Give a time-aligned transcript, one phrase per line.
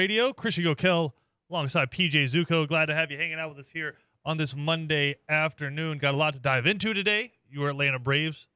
[0.00, 0.32] Radio.
[0.32, 1.10] Christian Gokel
[1.50, 2.68] alongside PJ Zuko.
[2.68, 5.98] Glad to have you hanging out with us here on this Monday afternoon.
[5.98, 7.32] Got a lot to dive into today.
[7.50, 8.46] You are Atlanta Braves,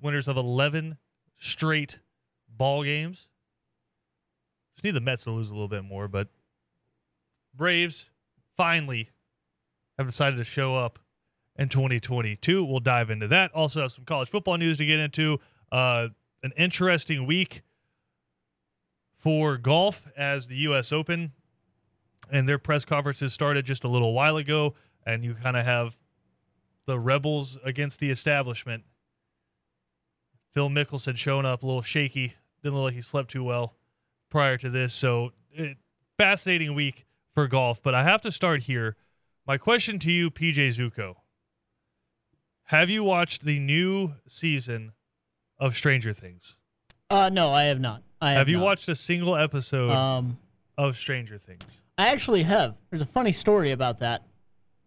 [0.00, 0.98] winners of 11
[1.38, 2.00] straight
[2.48, 3.28] ball games.
[4.74, 6.26] Just need the Mets to lose a little bit more, but
[7.54, 8.10] Braves
[8.56, 9.10] finally
[9.98, 10.98] have decided to show up
[11.54, 12.64] in 2022.
[12.64, 13.52] We'll dive into that.
[13.52, 15.38] Also have some college football news to get into.
[15.70, 16.08] Uh,
[16.42, 17.62] an interesting week
[19.22, 20.92] for golf as the U.S.
[20.92, 21.32] Open
[22.30, 24.74] and their press conferences started just a little while ago,
[25.06, 25.96] and you kind of have
[26.86, 28.82] the rebels against the establishment.
[30.52, 33.76] Phil Mickelson showing up a little shaky, didn't look like he slept too well
[34.28, 34.92] prior to this.
[34.92, 35.78] So, it,
[36.18, 37.80] fascinating week for golf.
[37.82, 38.96] But I have to start here.
[39.46, 41.16] My question to you, PJ Zuko:
[42.64, 44.92] Have you watched the new season
[45.58, 46.56] of Stranger Things?
[47.08, 48.02] Uh, no, I have not.
[48.22, 48.64] I have, Have you not.
[48.64, 50.38] watched a single episode Um,
[50.78, 51.66] of Stranger Things?
[51.98, 52.78] I actually have.
[52.88, 54.22] There's a funny story about that.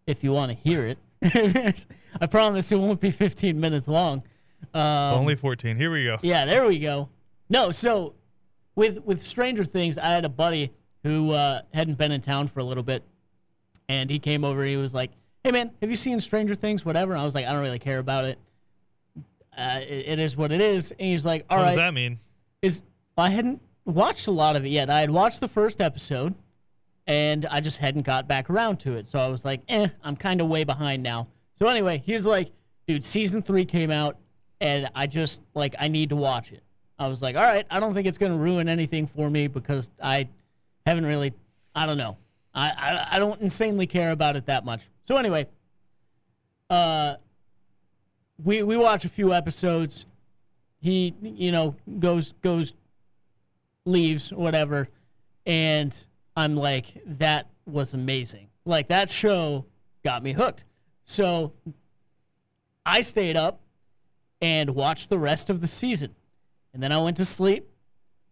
[0.08, 0.86] If you want to hear
[1.22, 1.86] it,
[2.22, 4.24] I promise it won't be 15 minutes long.
[4.74, 4.82] Um,
[5.20, 5.76] Only 14.
[5.78, 6.18] Here we go.
[6.22, 7.10] Yeah, there we go.
[7.50, 8.16] No, so
[8.76, 10.72] with with Stranger Things, I had a buddy
[11.04, 13.04] who uh, hadn't been in town for a little bit,
[13.90, 14.64] and he came over.
[14.64, 15.12] He was like,
[15.44, 16.84] "Hey, man, have you seen Stranger Things?
[16.84, 18.40] Whatever." And I was like, "I don't really care about it.
[19.56, 21.94] Uh, it, it is what it is." And he's like, "All what right." does that
[21.94, 22.20] mean?
[22.64, 22.84] is
[23.18, 24.90] I hadn't watched a lot of it yet.
[24.90, 26.36] I had watched the first episode,
[27.08, 29.08] and I just hadn't got back around to it.
[29.08, 31.28] So I was like, eh, I'm kind of way behind now.
[31.58, 32.52] So anyway, he was like,
[32.88, 34.18] dude, season three came out,
[34.60, 36.64] and I just like I need to watch it.
[36.98, 39.90] I was like, all right, I don't think it's gonna ruin anything for me because
[40.02, 40.28] I
[40.86, 41.34] haven't really,
[41.74, 42.18] I don't know,
[42.54, 44.90] I I, I don't insanely care about it that much.
[45.06, 45.48] So anyway,
[46.70, 47.16] uh,
[48.44, 50.06] we we watch a few episodes
[50.82, 52.74] he you know goes goes
[53.86, 54.90] leaves whatever.
[55.46, 56.06] And
[56.36, 58.48] i'm like that was amazing.
[58.66, 59.66] Like that show
[60.04, 60.66] got me hooked.
[61.06, 61.54] So
[62.86, 63.62] i stayed up
[64.42, 66.16] and watched the rest of the season.
[66.74, 67.68] And then i went to sleep.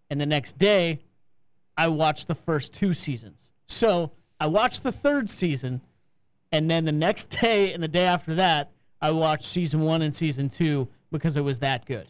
[0.10, 1.00] And the next day
[1.78, 3.52] i watched the first two seasons.
[3.68, 5.82] So i watched the third season.
[6.52, 8.72] And then the next day and the day after that
[9.02, 12.08] i watched season one and season two because it was that good.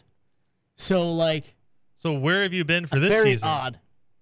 [0.76, 1.53] So like
[2.04, 3.48] So where have you been for this very season?
[3.48, 3.80] odd.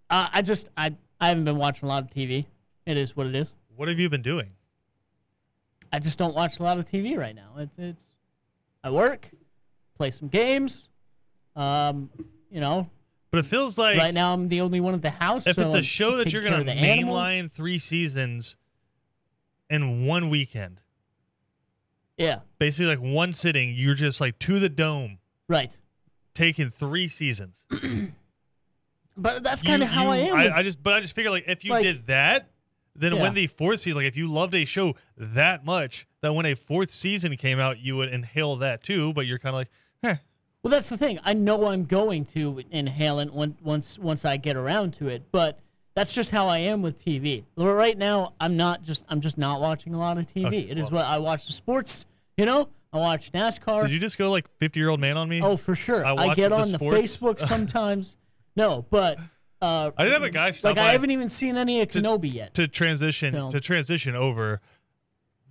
[0.08, 2.46] Uh, I just I I haven't been watching a lot of TV.
[2.86, 3.52] It is what it is.
[3.74, 4.50] What have you been doing?
[5.92, 7.54] I just don't watch a lot of TV right now.
[7.58, 8.12] It's it's
[8.84, 9.28] I work,
[9.96, 10.88] play some games.
[11.56, 12.08] Um,
[12.50, 12.88] you know,
[13.32, 15.46] But it feels like right now I'm the only one at the house.
[15.48, 17.18] if so it's a I'm show that you're going to of the animals.
[17.20, 18.54] mainline three seasons
[19.68, 20.80] in one weekend,
[22.16, 25.18] Yeah, basically like one sitting, you're just like to the dome,
[25.48, 25.76] right.
[26.34, 27.64] Taking three seasons.
[29.16, 30.34] But that's kind of how you- I am.
[30.36, 32.48] I, with- I just, but I just figure like if you Like- did that,
[32.96, 33.22] then Yeah.
[33.22, 36.54] when the fourth season, like if you loved a show that much, that when a
[36.54, 39.12] fourth season came out, you would inhale that too.
[39.12, 39.68] But you're kind of like,
[40.02, 40.16] eh,
[40.62, 41.18] Well, that's the thing.
[41.24, 45.24] I know I'm going to inhale it when, once once I get around to it,
[45.30, 45.58] but
[45.94, 47.44] that's just how I am with TV.
[47.56, 50.46] Right now, I'm not just I'm just not watching a lot of TV.
[50.46, 52.06] Okay, it is well- what I watch the sports.
[52.38, 53.82] You know, I watch NASCAR.
[53.82, 55.40] did you just go like 50 year old man on me?
[55.42, 56.04] oh, for sure.
[56.04, 57.00] I I, get the on the sports.
[57.00, 58.16] Facebook sometimes.
[58.54, 59.18] no, but
[59.62, 62.32] uh, I didn't have a guy stop like I haven't even seen any of Kenobi
[62.32, 62.54] yet.
[62.54, 64.60] to transition to transition over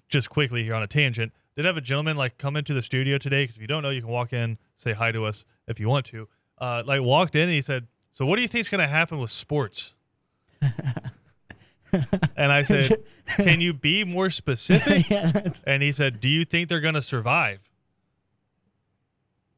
[0.10, 3.18] just quickly here on a tangent did have a gentleman like come into the studio
[3.18, 5.80] today because if you don't know you can walk in say hi to us if
[5.80, 8.62] you want to uh, like walked in and he said so what do you think
[8.62, 9.94] is going to happen with sports
[12.36, 13.04] and i said
[13.36, 17.02] can you be more specific yeah, and he said do you think they're going to
[17.02, 17.60] survive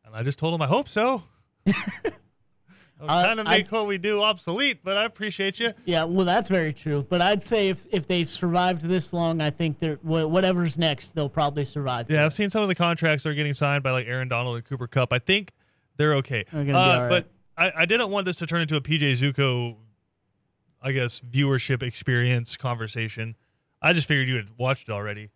[0.05, 1.23] and i just told him i hope so
[3.01, 6.05] Uh, kind of I- make what we do obsolete but i appreciate you yeah.
[6.05, 7.05] Well, that's very true.
[7.09, 11.13] But I'd say if if they've survived this long, I think they're wha- whatever's next,
[11.13, 12.09] they'll probably survive.
[12.09, 14.55] Yeah, I've seen some of the contracts that are getting signed by like Aaron Donald
[14.55, 15.11] and Cooper Kupp.
[15.11, 15.51] I think
[15.97, 16.45] they're okay.
[16.53, 17.09] They're Uh, right.
[17.09, 17.27] But
[17.57, 19.75] I, I didn't want this to turn into a PJ Zuko,
[20.83, 23.35] I guess, viewership experience conversation.
[23.81, 25.29] I just figured you had watched it already.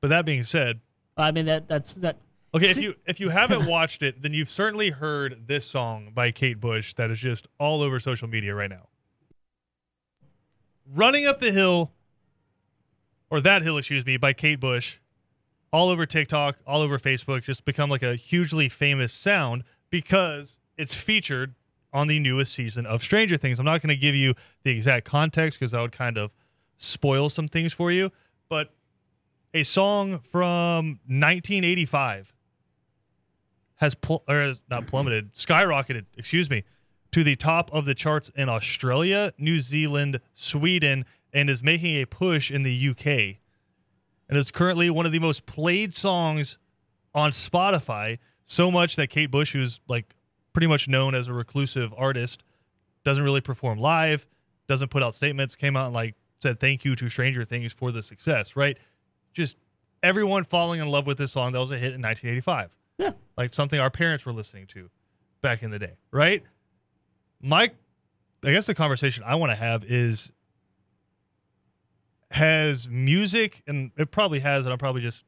[0.00, 0.80] But that being said,
[1.16, 2.16] I mean that that's that.
[2.54, 6.30] okay, if you if you haven't watched it, then you've certainly heard this song by
[6.30, 8.88] Kate Bush that is just all over social media right now.
[10.94, 11.92] Running Up the Hill,
[13.30, 14.98] or That Hill, excuse me, by Kate Bush,
[15.72, 20.94] all over TikTok, all over Facebook, just become like a hugely famous sound because it's
[20.94, 21.54] featured
[21.92, 23.58] on the newest season of Stranger Things.
[23.58, 24.34] I'm not going to give you
[24.64, 26.30] the exact context because that would kind of
[26.78, 28.10] spoil some things for you,
[28.48, 28.72] but
[29.54, 32.32] a song from 1985
[33.76, 36.64] has pl- or has not plummeted, skyrocketed, excuse me,
[37.10, 42.06] to the top of the charts in Australia, New Zealand, Sweden, and is making a
[42.06, 43.38] push in the UK.
[44.28, 46.58] And is currently one of the most played songs
[47.14, 50.14] on Spotify, so much that Kate Bush, who's like
[50.52, 52.42] pretty much known as a reclusive artist,
[53.04, 54.26] doesn't really perform live,
[54.68, 57.92] doesn't put out statements, came out and like said thank you to Stranger Things for
[57.92, 58.78] the success, right?
[59.32, 59.56] Just
[60.02, 62.70] everyone falling in love with this song that was a hit in 1985.
[62.98, 63.12] Yeah.
[63.36, 64.90] Like something our parents were listening to
[65.40, 66.42] back in the day, right?
[67.40, 67.74] Mike,
[68.44, 70.30] I guess the conversation I want to have is
[72.30, 75.22] has music, and it probably has, and I'm probably just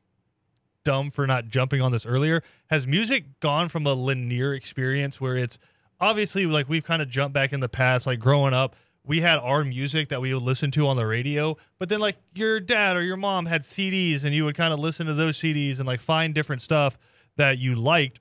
[0.85, 2.43] dumb for not jumping on this earlier.
[2.71, 5.59] Has music gone from a linear experience where it's
[6.01, 8.77] obviously like we've kind of jumped back in the past, like growing up,
[9.07, 12.17] we had our music that we would listen to on the radio, but then like
[12.35, 15.39] your dad or your mom had CDs and you would kind of listen to those
[15.39, 16.99] CDs and like find different stuff
[17.37, 18.21] that you liked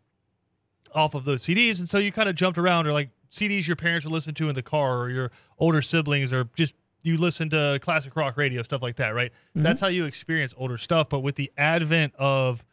[0.93, 1.79] off of those CDs.
[1.79, 4.49] And so you kind of jumped around or like CDs your parents would listen to
[4.49, 8.63] in the car or your older siblings or just you listen to classic rock radio,
[8.63, 9.31] stuff like that, right?
[9.31, 9.63] Mm-hmm.
[9.63, 11.09] That's how you experience older stuff.
[11.09, 12.63] But with the advent of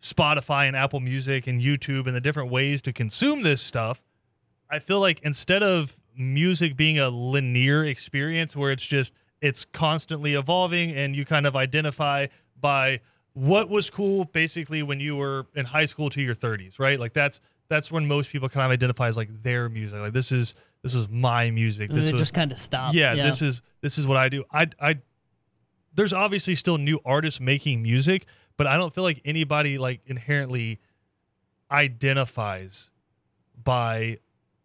[0.00, 4.02] Spotify and Apple Music and YouTube and the different ways to consume this stuff,
[4.70, 10.34] I feel like instead of music being a linear experience where it's just it's constantly
[10.34, 12.26] evolving and you kind of identify
[12.60, 13.00] by
[13.32, 17.00] what was cool basically when you were in high school to your 30s, right?
[17.00, 19.98] Like that's that's when most people kind of identify as like their music.
[19.98, 21.90] Like this is this is my music.
[21.90, 22.94] And This it was just kind of stopped.
[22.94, 24.44] yeah, this is this is what I do.
[24.52, 24.98] I I
[25.94, 30.78] there's obviously still new artists making music, but I don't feel like anybody like inherently
[31.70, 32.90] identifies
[33.62, 34.18] by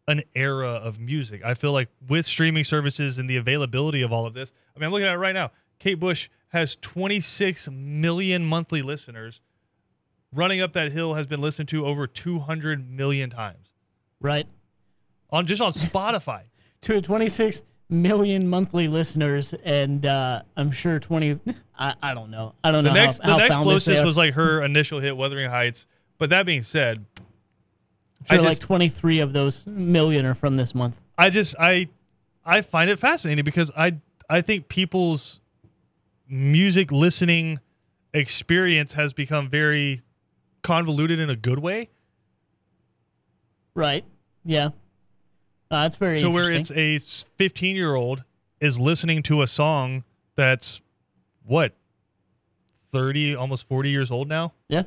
[0.07, 1.43] an era of music.
[1.43, 4.85] I feel like with streaming services and the availability of all of this, I mean,
[4.87, 5.51] I'm looking at it right now.
[5.79, 9.41] Kate Bush has 26 million monthly listeners.
[10.31, 13.69] Running Up That Hill has been listened to over 200 million times
[14.19, 14.45] right.
[15.29, 16.41] On just on Spotify.
[16.81, 21.39] To 26 million monthly listeners, and uh, I'm sure 20.
[21.79, 22.53] I, I don't know.
[22.63, 25.17] I don't The know next, how, how the next closest was like her initial hit,
[25.17, 25.87] Wuthering Heights.
[26.19, 27.03] But that being said,
[28.29, 31.01] sure I like just- 23 of those million are from this month.
[31.17, 31.87] I just I
[32.45, 33.97] I find it fascinating because I
[34.29, 35.39] I think people's
[36.29, 37.59] music listening
[38.13, 40.03] experience has become very
[40.61, 41.89] convoluted in a good way.
[43.73, 44.05] Right.
[44.43, 44.69] Yeah.
[45.71, 48.23] Uh, that's very So where it's a 15 year old
[48.59, 50.03] is listening to a song
[50.35, 50.81] that's
[51.45, 51.73] what
[52.91, 54.83] 30 almost 40 years old now yeah.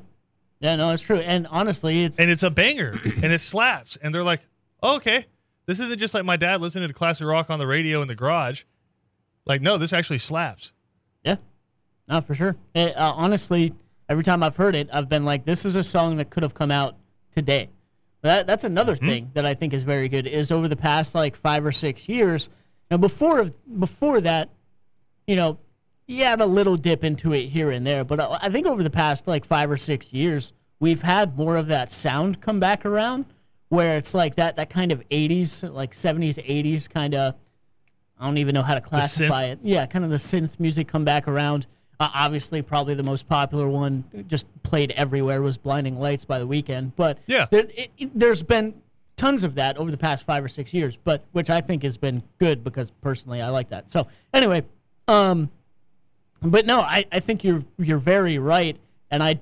[0.61, 1.19] Yeah, no, it's true.
[1.19, 2.93] And honestly, it's and it's a banger
[3.23, 4.41] and it slaps and they're like
[4.83, 5.27] oh, okay
[5.67, 8.15] this isn't just like my dad listening to classic rock on the radio in the
[8.15, 8.63] garage
[9.47, 10.73] like no this actually slaps
[11.25, 11.37] Yeah,
[12.09, 12.57] no, for sure.
[12.75, 13.75] It, uh, honestly,
[14.09, 16.55] every time I've heard it, I've been like, "This is a song that could have
[16.55, 16.97] come out
[17.33, 17.69] today."
[18.23, 19.07] That that's another Mm-hmm.
[19.09, 20.27] thing that I think is very good.
[20.27, 22.49] Is over the past like five or six years.
[22.91, 24.51] Now before before that,
[25.27, 25.59] you know,
[26.07, 28.83] you had a little dip into it here and there, but I I think over
[28.83, 32.85] the past like five or six years, we've had more of that sound come back
[32.85, 33.27] around,
[33.69, 37.35] where it's like that that kind of '80s, like '70s, '80s kind of.
[38.21, 39.61] I don't even know how to classify it.
[39.63, 41.69] Yeah, kind of the synth music come back around.
[42.01, 46.47] Uh, obviously, probably the most popular one, just played everywhere, was "Blinding Lights" by the
[46.47, 46.93] Weeknd.
[46.95, 47.47] But Yeah.
[47.51, 48.81] there, it, it- there's been
[49.17, 51.97] tons of that over the past five or six years, but which I think has
[51.97, 53.91] been good because personally I like that.
[53.91, 54.63] So anyway,
[55.09, 55.51] um,
[56.41, 58.77] but no, I, I think you're you're very right,
[59.11, 59.41] and I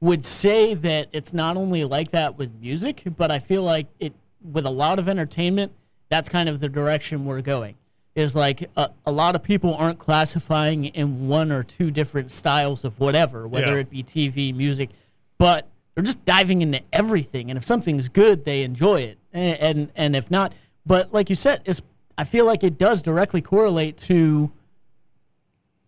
[0.00, 4.12] would say that it's not only like that with music, but I feel like it
[4.42, 5.70] with a lot of entertainment.
[6.08, 7.76] That's kind of the direction we're going.
[8.14, 12.84] Is like a, a lot of people aren't classifying in one or two different styles
[12.84, 13.80] of whatever, whether Yeah.
[13.80, 14.90] it be TV, music,
[15.38, 17.50] but they're just diving into everything.
[17.50, 20.52] And if something's good, they enjoy it, and and, and if not,
[20.84, 21.80] but like you said, it's
[22.18, 24.52] I feel like it does directly correlate to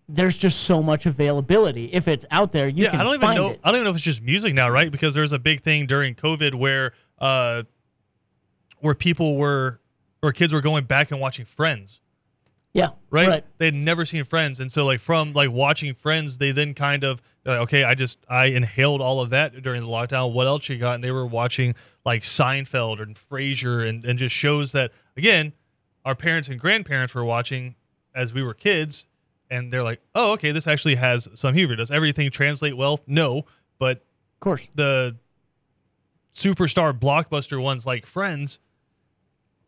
[0.08, 1.86] there's just so much availability.
[1.92, 3.48] If it's out there, you yeah, can I don't even know.
[3.50, 3.60] it.
[3.64, 4.90] I don't even know if it's just music now, right?
[4.90, 7.62] Because there's a big thing during COVID where uh,
[8.80, 9.80] where people were
[10.22, 12.00] or kids were going back and watching Friends,
[12.74, 13.28] Yeah, right?
[13.28, 13.44] Right.
[13.58, 17.04] They had never seen Friends, and so like from like watching Friends, they then kind
[17.04, 20.32] of like, okay, I just I inhaled all of that during the lockdown.
[20.32, 20.96] What else you got?
[20.96, 25.52] And they were watching like Seinfeld and Frasier and and just shows that again,
[26.04, 27.76] our parents and grandparents were watching
[28.14, 29.06] as we were kids.
[29.50, 31.76] And they're like, oh, okay, this actually has some humor.
[31.76, 33.00] Does everything translate well?
[33.06, 33.44] No,
[33.78, 34.68] but Of course.
[34.74, 35.16] the
[36.34, 38.58] superstar blockbuster ones like Friends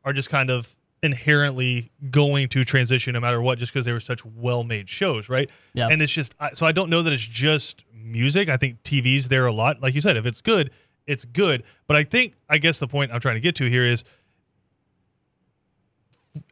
[0.04, 0.75] are just kind of
[1.06, 5.48] inherently going to transition no matter what, just because they were such well-made shows, right?
[5.72, 5.88] Yeah.
[5.88, 8.50] And it's just so I don't know that it's just music.
[8.50, 9.80] I think TV's there a lot.
[9.80, 10.70] Like you said, if it's good,
[11.06, 11.62] it's good.
[11.86, 14.04] But I think I guess the point I'm trying to get to here is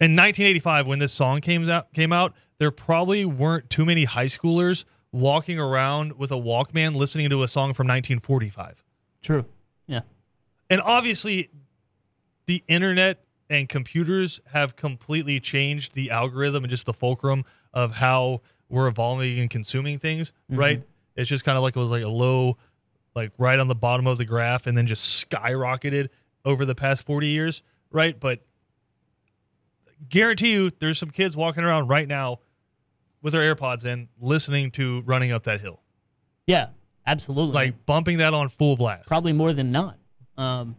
[0.00, 4.26] in 1985 when this song came out came out, there probably weren't too many high
[4.26, 8.82] schoolers walking around with a Walkman listening to a song from 1945.
[9.22, 9.44] True.
[9.86, 10.00] Yeah.
[10.70, 11.50] And obviously
[12.46, 18.40] the internet and computers have completely changed the algorithm and just the fulcrum of how
[18.68, 20.82] we're evolving and consuming things, right?
[21.16, 22.56] It's just kind of like it was like a low
[23.14, 26.08] like right on the bottom of the graph and then just skyrocketed
[26.44, 28.18] over the past 40 years, right?
[28.18, 28.40] But
[30.08, 32.40] guarantee you there's some kids walking around right now
[33.22, 35.80] with their AirPods in listening to Running Up That Hill.
[36.46, 36.68] Yeah.
[37.06, 37.54] Absolutely.
[37.54, 39.06] Like bumping that on full blast.
[39.06, 39.98] probably more than not.
[40.36, 40.76] Um,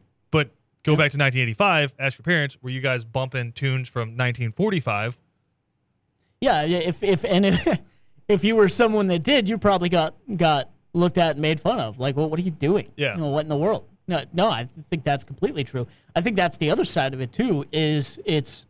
[0.86, 5.18] Go back to 1985, ask your parents, were you guys bumping tunes from 1945?
[6.42, 6.64] yeah.
[6.64, 7.68] yeah, If if and if,
[8.28, 11.80] if you were someone that did, you probably got got looked at and made fun
[11.80, 12.00] of.
[12.00, 12.92] Like, well, what are you doing?
[12.96, 13.16] Yeah.
[13.16, 13.86] You know, what in the world?
[14.08, 14.50] No, no.
[14.50, 15.88] I think that's completely true.
[16.16, 17.66] I think that's the other side of it too.
[17.72, 18.66] Is it's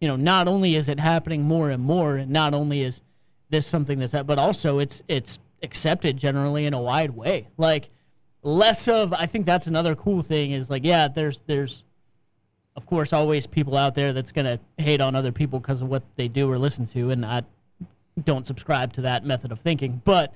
[0.00, 3.02] you know not only is it happening more and more, and not only is
[3.50, 7.48] this something that's but also it's it's accepted generally in a wide way.
[7.56, 7.90] Like
[8.42, 11.84] less of I think that's another cool thing is like yeah, there's there's
[12.76, 16.02] of course always people out there that's gonna hate on other people because of what
[16.16, 17.42] they do or listen to, and I
[18.24, 20.00] don't subscribe to that method of thinking.
[20.04, 20.34] But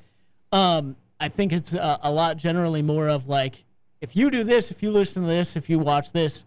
[0.52, 3.64] um, I think it's a, a lot generally more of like
[4.00, 6.44] if you do this, if you listen to this, if you watch this,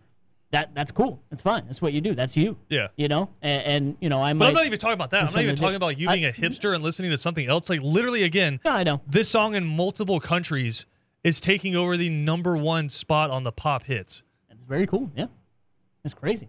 [0.51, 1.19] that that's cool.
[1.29, 1.65] That's fine.
[1.65, 2.13] That's what you do.
[2.13, 2.57] That's you.
[2.69, 2.87] Yeah.
[2.95, 4.37] You know, and, and you know I'm.
[4.39, 5.23] But I'm not even talking about that.
[5.23, 7.69] I'm not even talking about you being I- a hipster and listening to something else.
[7.69, 9.01] Like literally, again, no, I know.
[9.07, 10.85] this song in multiple countries
[11.27, 14.23] is taking over the number one spot on the pop hits.
[14.49, 15.11] It's very cool.
[15.15, 15.27] Yeah,
[16.03, 16.47] it's crazy.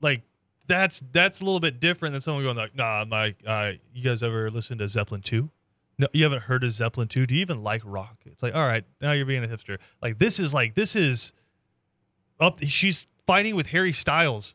[0.00, 0.22] Like
[0.68, 4.22] that's that's a little bit different than someone going like, "Nah, my uh, you guys
[4.22, 5.50] ever listen to Zeppelin two?
[5.98, 7.26] No, you haven't heard of Zeppelin two?
[7.26, 9.78] Do you even like rock?" It's like, all right, now you're being a hipster.
[10.00, 11.32] Like this is like this is
[12.40, 12.58] up.
[12.62, 14.54] She's fighting with Harry Styles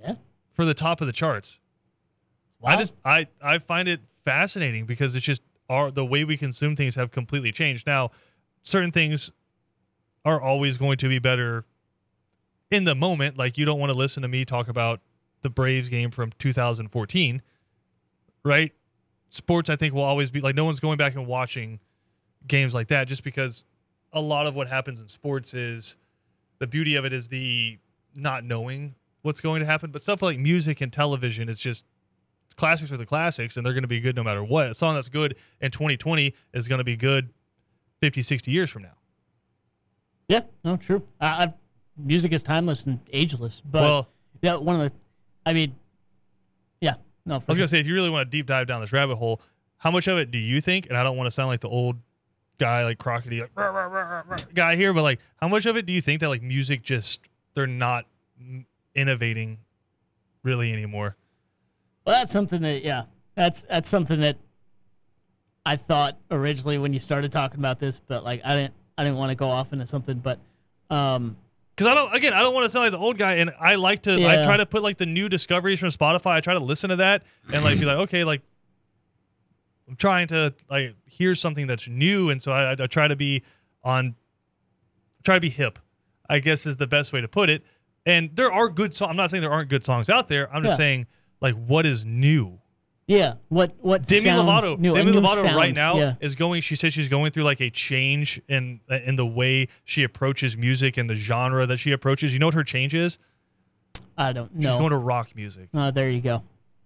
[0.00, 0.14] Yeah.
[0.52, 1.58] for the top of the charts.
[2.60, 2.70] Wow.
[2.70, 6.76] I just I I find it fascinating because it's just our the way we consume
[6.76, 7.86] things have completely changed.
[7.86, 8.10] Now,
[8.62, 9.30] certain things
[10.24, 11.64] are always going to be better
[12.70, 13.38] in the moment.
[13.38, 15.00] Like you don't want to listen to me talk about
[15.42, 17.42] the Braves game from 2014,
[18.42, 18.72] right?
[19.30, 21.80] Sports I think will always be like no one's going back and watching
[22.46, 23.64] games like that just because
[24.12, 25.96] a lot of what happens in sports is
[26.58, 27.78] the beauty of it is the
[28.14, 31.84] not knowing what's going to happen, but stuff like music and television is just
[32.56, 34.68] classics are the classics and they're going to be good no matter what.
[34.68, 37.30] A song that's good in 2020 is going to be good
[38.00, 38.96] 50, 60 years from now.
[40.28, 40.42] Yeah.
[40.64, 41.02] No, true.
[41.20, 41.52] I, I've,
[41.96, 43.62] music is timeless and ageless.
[43.64, 44.08] But well,
[44.42, 44.92] yeah, one of the.
[45.46, 45.74] I mean,
[46.80, 46.94] yeah.
[47.26, 47.36] No.
[47.36, 49.16] I was going to say, if you really want to deep dive down this rabbit
[49.16, 49.40] hole,
[49.78, 51.68] how much of it do you think, and I don't want to sound like the
[51.68, 51.96] old
[52.58, 55.66] guy, like Crockett, like, "Rah, rah, rah, rah, rah," guy here, but like, how much
[55.66, 57.20] of it do you think that like music just,
[57.54, 58.06] they're not
[58.94, 59.58] innovating
[60.42, 61.16] really anymore?
[62.04, 64.36] Well, that's something that yeah, that's that's something that
[65.66, 69.18] I thought originally when you started talking about this, but like I didn't I didn't
[69.18, 70.38] want to go off into something, but
[70.90, 71.36] um
[71.74, 73.74] Because I don't, again, I don't want to sound like the old guy, and I
[73.76, 76.32] like to, I try to put like the new discoveries from Spotify.
[76.32, 78.42] I try to listen to that and like be like, okay, like
[79.88, 83.42] I'm trying to like hear something that's new, and so I, I try to be
[83.82, 84.14] on,
[85.24, 85.78] try to be hip.
[86.28, 87.62] I guess is the best way to put it.
[88.06, 89.10] And there are good songs.
[89.10, 90.50] I'm not saying there aren't good songs out there.
[90.54, 90.76] I'm just Yeah.
[90.76, 91.06] saying
[91.44, 92.58] like what is new.
[93.06, 96.14] yeah, what what Demi Lovato, new, Demi Lovato sound, right now Yeah.
[96.20, 96.62] is going.
[96.62, 100.96] She says she's going through like a change in in the way she approaches music
[100.96, 102.32] and the genre that she approaches.
[102.32, 103.18] You know what her change is?
[104.16, 104.70] I don't know.
[104.70, 106.42] She's going to rock music, oh, there you go.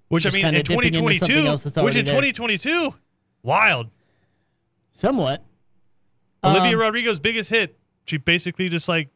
[0.08, 2.14] which Just I mean, in dipping into something 2022, else which in there.
[2.14, 2.94] 2022,
[3.42, 3.88] wild.
[4.90, 5.44] Somewhat.
[6.42, 7.78] Olivia Um, Rodrigo's biggest hit.
[8.06, 9.08] She basically just like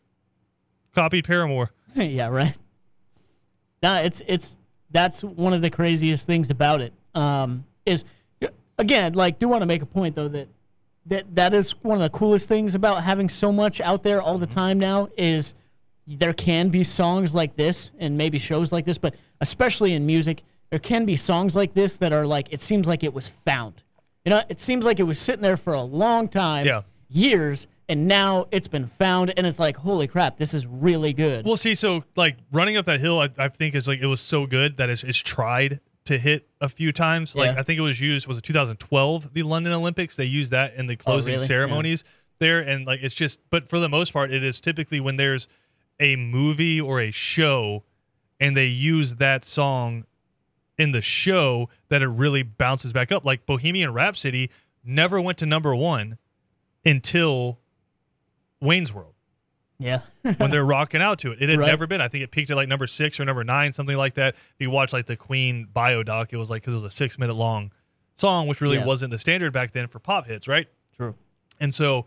[0.95, 1.71] copied Paramore.
[1.95, 2.55] yeah, right.
[3.83, 4.59] Nah, it's it's
[4.93, 6.93] that's one of the craziest things about it.
[7.15, 8.05] Um, is
[8.79, 10.49] again, like, do want to make a point though that
[11.07, 14.39] that that is one of the coolest things about having so much out there all
[14.39, 15.55] the time now is
[16.07, 20.43] there can be songs like this and maybe shows like this, but especially in music,
[20.71, 23.83] there can be songs like this that are like it seems like it was found.
[24.25, 26.83] You know, it seems like it was sitting there for a long time, Yeah.
[27.09, 31.45] years, and now it's been found, and it's like, holy crap, this is really good.
[31.45, 34.23] Well, see, so like running up that hill, I, I think is like it was
[34.23, 37.37] so good that it's, it's tried to hit a few times.
[37.37, 37.61] Like Yeah.
[37.61, 40.17] I think it was used was it 2012 the London Olympics.
[40.17, 41.47] They used that in the oh, closing Oh, really?
[41.47, 42.03] ceremonies
[42.39, 43.41] there, and like it's just.
[43.51, 45.47] But for the most part, it is typically when there's
[46.01, 47.85] a movie or a show,
[48.41, 50.07] and they use that song
[50.79, 53.23] in the show that it really bounces back up.
[53.23, 54.51] Like Bohemian Rhapsody
[54.83, 56.17] never went to number one
[56.87, 57.59] until
[58.63, 59.15] Wayne's World.
[59.79, 60.03] Yeah.
[60.37, 61.43] when they're rocking out to it.
[61.43, 61.67] It had Right.
[61.67, 62.01] never been.
[62.01, 64.35] I think it peaked at like number six or number nine, something like that.
[64.35, 66.91] If you watch like the Queen bio doc, it was like because it was a
[66.91, 67.73] six minute long
[68.15, 68.85] song, which really Yeah.
[68.85, 70.69] wasn't the standard back then for pop hits, right?
[70.97, 71.17] True.
[71.59, 72.07] And so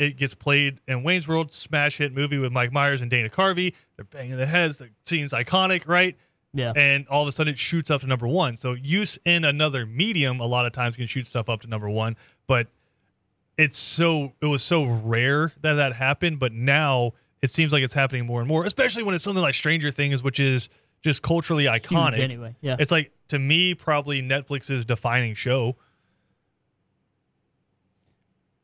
[0.00, 3.74] it gets played in Wayne's World, smash hit movie with Mike Myers and Dana Carvey.
[3.96, 4.78] They're banging the heads.
[4.78, 6.16] The scene's iconic, right?
[6.52, 6.72] Yeah.
[6.74, 8.56] And all of a sudden it shoots up to number one.
[8.56, 11.88] So use in another medium a lot of times can shoot stuff up to number
[11.88, 12.16] one,
[12.48, 12.66] but
[13.56, 16.38] it's so it was so rare that that happened.
[16.38, 19.54] But now it seems like it's happening more and more, especially when it's something like
[19.54, 20.68] Stranger Things, which is
[21.02, 22.14] just culturally iconic.
[22.14, 22.56] Huge anyway.
[22.60, 22.76] Yeah.
[22.78, 25.76] It's like to me probably Netflix's defining show.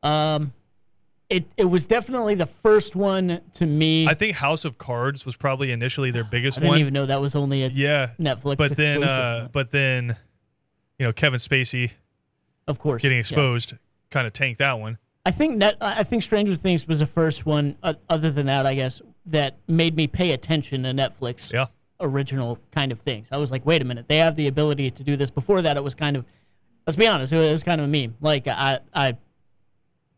[0.03, 0.53] Um,
[1.29, 4.07] it it was definitely the first one to me.
[4.07, 6.63] I think House of Cards was probably initially their biggest one.
[6.63, 6.79] I didn't one.
[6.79, 8.57] even know that was only a yeah, Netflix.
[8.57, 10.17] but then, uh, but then,
[10.97, 11.91] you know, Kevin Spacey
[12.67, 13.23] of course, getting yeah.
[14.11, 14.97] Kind of tanked that one.
[15.25, 15.77] I think net.
[15.81, 17.77] I think Stranger Things was the first one.
[17.83, 21.67] Uh, other than that, I guess that made me pay attention to Netflix Yeah,
[21.99, 23.29] original kind of things.
[23.31, 25.29] I was like, wait a minute, they have the ability to do this.
[25.29, 26.25] Before that, it was kind of,
[26.87, 28.15] let's be honest, it was kind of a meme.
[28.19, 29.17] Like I, I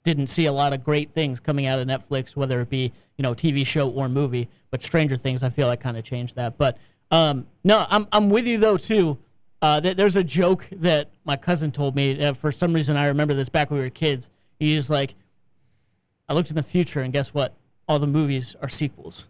[0.04, 3.24] didn't see a lot of great things coming out of Netflix, whether it be you
[3.24, 4.50] know TV show or movie.
[4.72, 6.58] But Stranger Things, I feel like kind of changed that.
[6.58, 6.78] But
[7.12, 9.18] um, no, I'm I'm with you though too.
[9.64, 12.22] Uh, th- there's a joke that my cousin told me.
[12.24, 14.30] Uh, for some reason, I remember this back when we were kids.
[14.60, 15.16] He was like,
[16.28, 17.56] I looked in the future, and guess what?
[17.88, 19.28] All the movies are sequels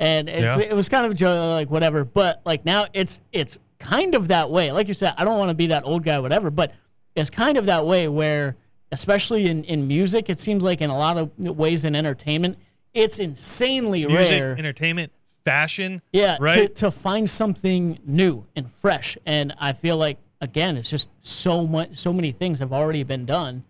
[0.00, 0.58] and it's, Yeah.
[0.58, 2.04] it was kind of a joke, like whatever.
[2.04, 4.72] But like now, it's it's kind of that way.
[4.72, 6.50] Like you said, I don't want to be that old guy, whatever.
[6.50, 6.72] But
[7.14, 8.56] it's kind of that way where,
[8.90, 12.58] especially in in music, it seems like in a lot of ways in entertainment,
[12.94, 14.56] it's insanely music, rare.
[14.58, 15.12] entertainment,
[15.44, 16.02] fashion.
[16.12, 16.74] yeah, right.
[16.76, 19.16] to find something new and fresh.
[19.26, 23.24] And I feel like again, it's just so much, so many things have already been
[23.24, 23.64] done.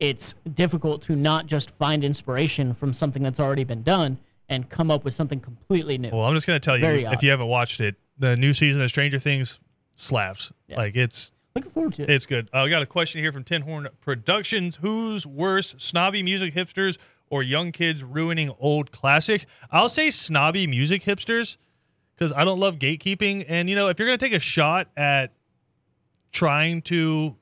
[0.00, 4.18] It's difficult to not just find inspiration from something that's already been done
[4.48, 6.10] and come up with something completely new.
[6.10, 7.22] Well, I'm just gonna tell you Very if odd.
[7.22, 9.58] you haven't watched it, the new season of Stranger Things
[9.96, 10.52] slaps.
[10.68, 10.76] Yeah.
[10.76, 12.10] Like it's Looking forward to it.
[12.10, 12.50] it's good.
[12.52, 14.76] Uh, I got a question here from Tin Horn Productions.
[14.76, 16.98] Who's worse, snobby music hipsters
[17.30, 19.46] or young kids ruining old classic?
[19.70, 21.56] I'll say snobby music hipsters
[22.16, 23.44] because I don't love gatekeeping.
[23.48, 25.32] And you know, if you're gonna take a shot at
[26.32, 27.36] trying to,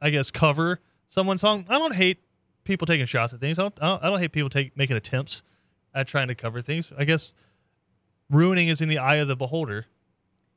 [0.00, 2.18] I guess, cover someone's song, I don't hate
[2.64, 3.58] people taking shots at things.
[3.58, 3.74] I don't.
[3.80, 5.42] I don't, I don't hate people take making attempts
[5.94, 6.92] at trying to cover things.
[6.96, 7.32] I guess
[8.30, 9.86] ruining is in the eye of the beholder.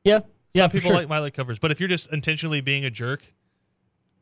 [0.04, 0.20] Yeah,
[0.54, 0.96] yeah, for People sure.
[0.98, 3.22] like my like covers, but if you're just intentionally being a jerk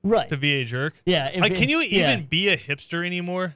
[0.03, 0.29] right.
[0.29, 1.29] to be a jerk, Yeah.
[1.29, 2.13] if like, can you yeah.
[2.15, 3.55] even be a hipster anymore?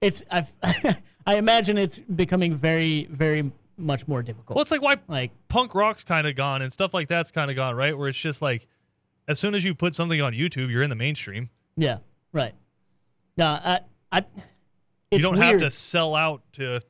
[0.00, 0.22] It's.
[0.30, 0.50] I've,
[1.26, 4.56] I imagine it's becoming very, very much more difficult.
[4.56, 7.50] Well, it's like why like, punk rock's kind of gone and stuff like that's kind
[7.50, 7.96] of gone, right?
[7.96, 8.66] Where it's just like,
[9.28, 11.50] as soon as you put something on YouTube, you're in the mainstream.
[11.76, 11.98] yeah,
[12.32, 12.54] right.
[13.36, 13.80] No, I,
[14.10, 14.18] I.
[14.18, 15.60] It's you don't weird.
[15.60, 16.80] have to sell out to.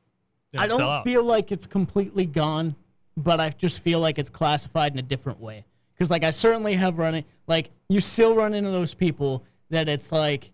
[0.51, 2.75] You know, I don't feel like it's completely gone,
[3.15, 5.65] but I just feel like it's classified in a different way.
[5.93, 7.25] Because like I certainly have run it.
[7.45, 10.51] Like you still run into those people that it's like,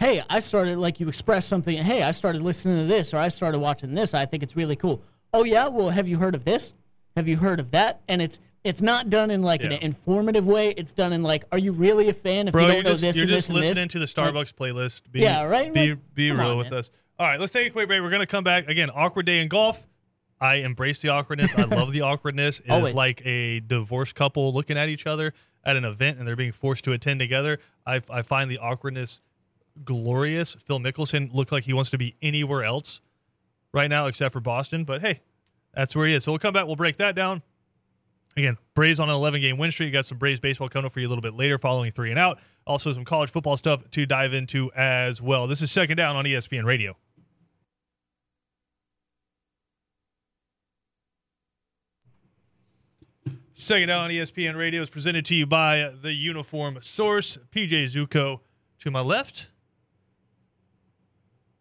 [0.00, 1.76] hey, I started like you express something.
[1.76, 4.14] Hey, I started listening to this or I started watching this.
[4.14, 5.02] I think it's really cool.
[5.32, 6.72] Oh yeah, well have you heard of this?
[7.16, 8.00] Have you heard of that?
[8.08, 9.68] And it's it's not done in like Yeah.
[9.72, 10.70] an informative way.
[10.70, 13.02] It's done in like, are you really a fan if Bro, you don't know just,
[13.02, 13.92] this you're and just this and listening this?
[13.92, 15.02] to the Starbucks playlist.
[15.10, 15.72] Be, Yeah, right?
[15.72, 16.80] Be, Like, be real on, with man.
[16.80, 16.90] us.
[17.18, 18.00] All right, let's take a quick break.
[18.02, 18.68] We're going to come back.
[18.68, 19.86] Again, awkward day in golf.
[20.40, 21.54] I embrace the awkwardness.
[21.56, 22.60] I love the awkwardness.
[22.64, 22.94] It's Always.
[22.94, 25.34] like a divorced couple looking at each other
[25.64, 27.58] at an event and they're being forced to attend together.
[27.86, 29.20] I, I find the awkwardness
[29.84, 30.56] glorious.
[30.66, 33.00] Phil Mickelson looked like he wants to be anywhere else
[33.72, 34.84] right now except for Boston.
[34.84, 35.20] But hey,
[35.74, 36.24] that's where he is.
[36.24, 36.66] So we'll come back.
[36.66, 37.42] We'll break that down.
[38.36, 39.88] Again, Braves on an 11 game win streak.
[39.88, 42.10] You got some Braves baseball coming up for you a little bit later, following three
[42.10, 42.38] and out.
[42.66, 45.46] Also, some college football stuff to dive into as well.
[45.48, 46.96] This is second down on ESPN Radio.
[53.54, 58.40] Second down on ESPN Radio is presented to you by the Uniform Source, PJ Zuko.
[58.80, 59.48] To my left,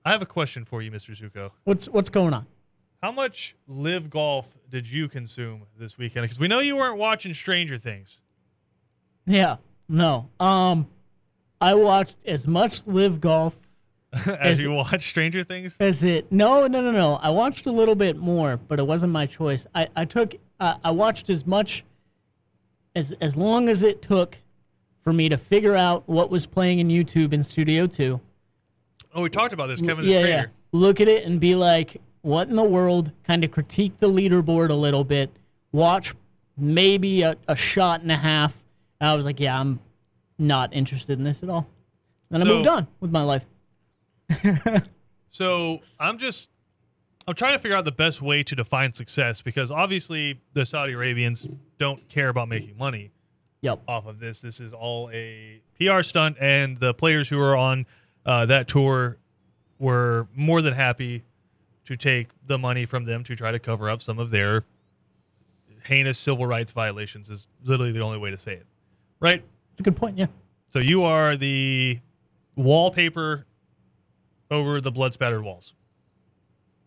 [0.09, 1.15] I have a question for you, Mr.
[1.15, 1.51] Zuko.
[1.65, 2.47] What's what's going on?
[3.03, 6.23] How much LIV golf did you consume this weekend?
[6.23, 8.17] Because we know you weren't watching Stranger Things.
[9.27, 9.57] Yeah.
[9.87, 10.27] No.
[10.39, 10.87] Um
[11.61, 13.53] I watched as much LIV golf
[14.25, 15.75] As Is- you watch Stranger Things?
[15.79, 17.19] as it No, no, no, no.
[17.21, 19.67] I watched a little bit more, but it wasn't my choice.
[19.75, 21.83] I I took uh, I watched as much
[22.95, 24.39] as as long as it took
[25.01, 28.19] for me to figure out what was playing in YouTube in Studio 2.
[29.13, 29.81] Oh, we talked about this.
[29.81, 30.45] Kevin yeah, yeah.
[30.71, 33.11] Look at it and be like, what in the world?
[33.23, 35.31] Kind of critique the leaderboard a little bit.
[35.71, 36.13] Watch
[36.57, 38.55] maybe a, a shot and a half.
[38.99, 39.79] And I was like, yeah, I'm
[40.37, 41.67] not interested in this at all.
[42.31, 43.45] And I moved on with my life.
[45.31, 46.49] So I'm just
[47.27, 50.93] I'm trying to figure out the best way to define success because obviously the Saudi
[50.93, 53.11] Arabians don't care about making money
[53.61, 53.81] Yep.
[53.87, 54.41] off of this.
[54.41, 57.85] This is all a PR stunt, and the players who are on
[58.29, 59.17] uh, that tour
[59.79, 61.23] were more than happy
[61.85, 64.63] to take the money from them to try to cover up some of their
[65.85, 67.31] heinous civil rights violations.
[67.31, 68.67] Is literally the only way to say it,
[69.19, 69.41] right?
[69.71, 70.15] It's a good point.
[70.15, 70.27] Yeah.
[70.69, 71.99] So you are the
[72.55, 73.47] wallpaper
[74.51, 75.73] over the blood spattered walls.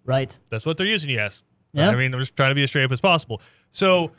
[0.05, 0.39] Right.
[0.49, 1.43] That's what they're using, yes.
[1.73, 1.91] Yeah.
[1.91, 3.41] I mean, I'm just trying to be as straight up as possible.
[3.71, 4.13] So,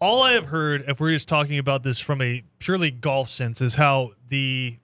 [0.00, 3.60] all I have heard, if we're just talking about this from a purely golf sense,
[3.60, 4.78] is how the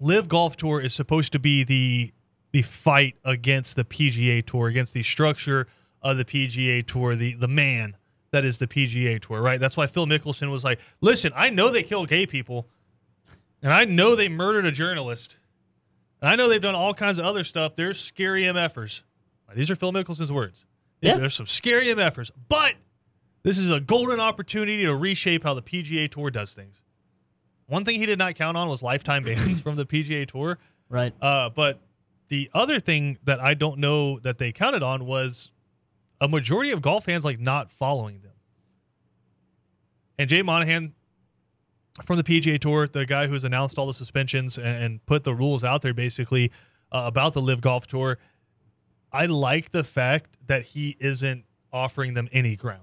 [0.00, 2.12] LIV Golf Tour is supposed to be the
[2.52, 5.66] the fight against the PGA Tour, against the structure
[6.00, 7.96] of the PGA Tour, the the man
[8.30, 9.60] that is the PGA Tour, right?
[9.60, 12.68] That's why Phil Mickelson was like, "Listen, I know they kill gay people,
[13.62, 15.36] and I know they murdered a journalist."
[16.20, 17.76] And I know they've done all kinds of other stuff.
[17.76, 19.02] They're scary MFers.
[19.54, 20.64] These are Phil Mickelson's words.
[21.00, 21.18] Yeah.
[21.18, 22.30] There's some scary MFers.
[22.48, 22.74] But
[23.42, 26.80] this is a golden opportunity to reshape how the PGA Tour does things.
[27.66, 30.58] One thing he did not count on was lifetime bans from the PGA Tour.
[30.88, 31.12] Right.
[31.20, 31.80] Uh, but
[32.28, 35.50] the other thing that I don't know that they counted on was
[36.20, 38.32] a majority of golf fans like not following them.
[40.18, 40.94] And Jay Monahan
[42.04, 45.34] from the PGA Tour, the guy who's announced all the suspensions and, and put the
[45.34, 46.50] rules out there basically
[46.92, 48.18] uh, about the LIV Golf Tour,
[49.12, 52.82] I like the fact that he isn't offering them any ground.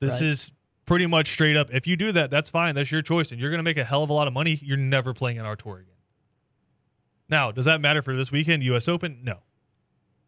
[0.00, 0.22] This Right.
[0.22, 0.52] is
[0.86, 1.72] pretty much straight up.
[1.72, 2.74] If you do that, that's fine.
[2.74, 4.58] That's your choice, and you're going to make a hell of a lot of money.
[4.62, 5.88] You're never playing in our tour again.
[7.28, 8.88] Now, does that matter for this weekend, U.S.
[8.88, 9.20] Open?
[9.22, 9.38] No,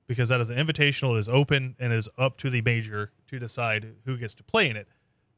[0.06, 1.16] because that is an invitational.
[1.16, 4.42] It is open and it is up to the major to decide who gets to
[4.42, 4.88] play in it.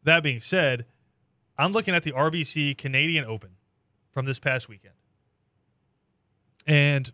[0.05, 0.87] That being said,
[1.59, 3.51] I'm looking at the RBC Canadian Open
[4.13, 4.95] from this past weekend,
[6.67, 7.13] and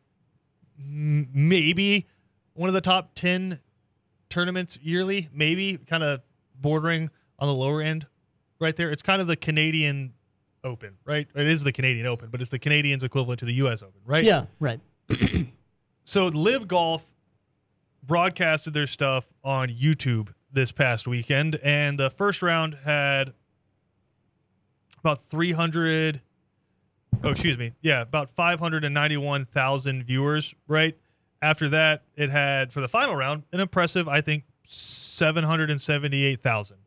[0.77, 2.07] maybe
[2.55, 3.61] one of the top ten
[4.29, 6.21] tournaments yearly, maybe kind of
[6.61, 7.11] bordering
[7.43, 8.07] on the lower end,
[8.61, 8.93] right there.
[8.93, 10.13] It's kind of the Canadian
[10.63, 11.27] Open, right?
[11.35, 13.83] It is the Canadian Open, but it's the Canadians' equivalent to the U.S.
[13.83, 14.25] Open, right?
[14.25, 14.45] Yeah.
[14.61, 14.81] Right.
[16.05, 17.05] So LIV Golf
[18.03, 23.35] broadcasted their stuff on YouTube this past weekend, and the first round had
[24.99, 26.21] about 300.
[27.23, 27.75] Oh, excuse me.
[27.83, 30.99] Yeah, about 591,000 viewers, right?
[31.41, 36.79] After that, it had, for the final round, an impressive, I think, 778,000.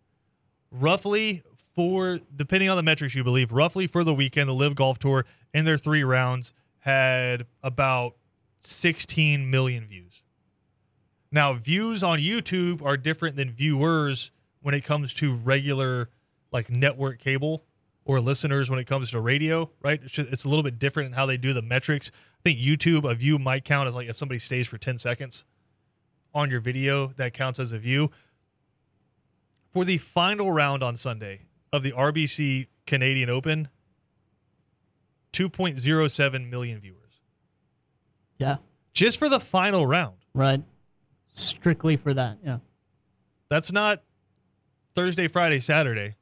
[0.80, 5.00] Roughly for, depending on the metrics you believe, roughly for the weekend, the LIV Golf
[5.00, 8.16] Tour in their three rounds had about
[8.62, 10.22] 16 million views.
[11.32, 16.10] Now, views on YouTube are different than viewers when it comes to regular
[16.52, 17.64] like network cable
[18.06, 20.00] or listeners when it comes to radio, right?
[20.04, 22.12] It's, a little bit different in how they do the metrics.
[22.40, 25.44] I think YouTube, a view might count as like if somebody stays for 10 seconds
[26.34, 28.12] on your video, that counts as a view.
[29.76, 31.42] For the final round on Sunday
[31.74, 33.68] of the RBC Canadian Open,
[35.34, 37.20] 2.07 million viewers
[38.38, 38.56] Yeah.
[38.94, 40.16] just for the final round.
[40.34, 40.64] Right.
[41.34, 42.38] Strictly for that.
[42.42, 42.60] Yeah.
[43.50, 44.02] That's not
[44.96, 46.16] Thursday, Friday, Saturday.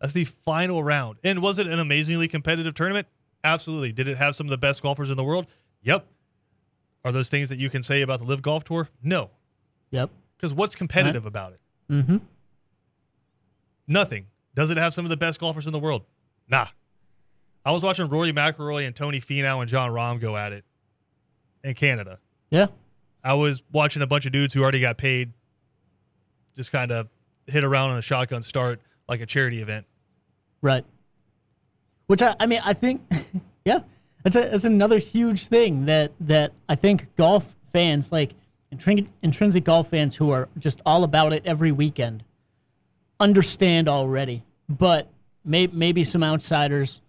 [0.00, 1.18] That's the final round.
[1.24, 3.08] And was it an amazingly competitive tournament?
[3.42, 3.90] Absolutely.
[3.90, 5.48] Did it have some of the best golfers in the world?
[5.82, 6.06] Yep.
[7.04, 8.88] Are those things that you can say about the LIV Golf Tour?
[9.02, 9.30] No.
[9.90, 10.10] Yep.
[10.36, 11.60] Because what's competitive about it?
[11.90, 12.16] Mm-hmm.
[13.88, 14.26] Nothing.
[14.54, 16.02] Does it have some of the best golfers in the world?
[16.48, 16.66] Nah.
[17.64, 20.64] I was watching Rory McIlroy and Tony Finau and Jon Rahm go at it
[21.64, 22.18] in Canada.
[22.50, 22.68] Yeah.
[23.24, 25.32] I was watching a bunch of dudes who already got paid,
[26.54, 27.08] just kind of
[27.46, 29.84] hit around on a shotgun start like a charity event.
[30.62, 30.84] Right.
[32.06, 33.02] Which I, I mean, I think,
[33.64, 33.80] yeah,
[34.22, 38.34] that's a, that's another huge thing that that I think golf fans, like
[38.70, 42.24] intrinsic, intrinsic golf fans who are just all about it every weekend,
[43.20, 44.42] understand already.
[44.68, 45.08] But
[45.44, 47.00] may, maybe some outsiders,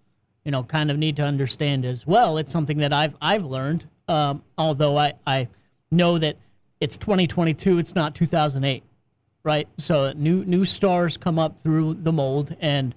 [0.46, 2.38] you know, kind of need to understand as well.
[2.38, 3.88] It's something that I've I've learned.
[4.08, 5.50] Um, although I I
[5.92, 6.38] know that
[6.80, 8.84] it's 2022, it's not 2008
[9.44, 9.68] right?
[9.78, 12.94] So new new stars come up through the mold, and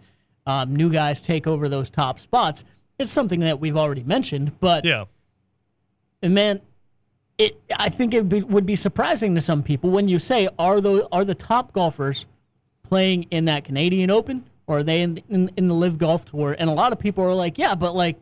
[0.46, 2.64] um, new guys take over those top spots.
[2.98, 5.04] It's something that we've already mentioned, but Yeah.
[6.22, 6.60] and man,
[7.38, 11.06] it I think it would be surprising to some people when you say are those
[11.12, 12.26] are the top golfers
[12.90, 16.54] playing in that Canadian Open or are they in in, in the LIV Golf Tour?
[16.58, 18.18] And a lot of people are like, yeah, but like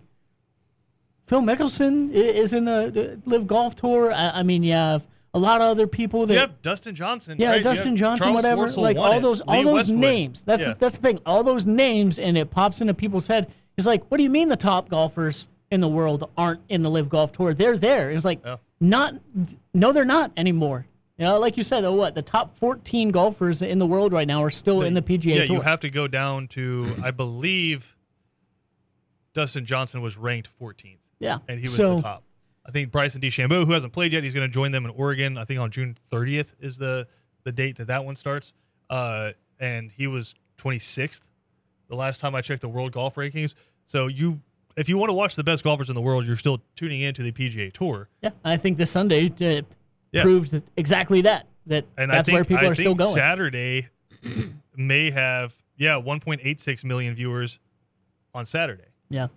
[1.26, 4.12] Phil Mickelson is in the, LIV Golf Tour.
[4.12, 7.36] I, I mean, you have a lot of other people that Yep, Dustin Johnson.
[7.38, 7.62] yeah, right?
[7.62, 8.66] Dustin Johnson, Charles whatever.
[8.68, 9.98] Like all those, all Lee those Westwood.
[9.98, 10.42] names.
[10.44, 10.68] That's Yeah.
[10.68, 11.18] the, that's the thing.
[11.26, 13.50] All those names, and it pops into people's head.
[13.76, 16.90] It's like, what do you mean the top golfers in the world aren't in the
[16.90, 17.52] LIV Golf Tour.
[17.54, 18.10] They're there.
[18.10, 18.40] It's like
[18.80, 19.12] not.
[19.74, 20.86] No, they're not anymore.
[21.18, 24.26] You know, like you said, the what the top 14 golfers in the world right
[24.26, 25.56] now are still in the PGA yeah, Tour.
[25.56, 27.96] you have to go down to I believe
[29.34, 32.22] Dustin Johnson was ranked 14th, yeah, and he was so, the top.
[32.64, 35.38] I think Bryson DeChambeau, who hasn't played yet, he's going to join them in Oregon.
[35.38, 37.08] I think on June 30th is the
[37.44, 38.52] the date that that one starts.
[38.88, 41.20] Uh, and he was 26th
[41.88, 43.54] the last time I checked the world golf rankings.
[43.86, 44.40] So you,
[44.76, 47.22] if you want to watch the best golfers in the world, you're still tuning into
[47.22, 48.08] the PGA Tour.
[48.22, 49.62] Yeah, I think this Sunday uh,
[50.12, 50.22] Yeah.
[50.22, 51.46] proved that- exactly that.
[51.66, 53.14] That And that's think, where people I are still going.
[53.14, 53.88] Saturday
[54.76, 57.58] may have yeah 1.86 million viewers
[58.34, 58.84] on Saturday.
[59.10, 59.28] yeah,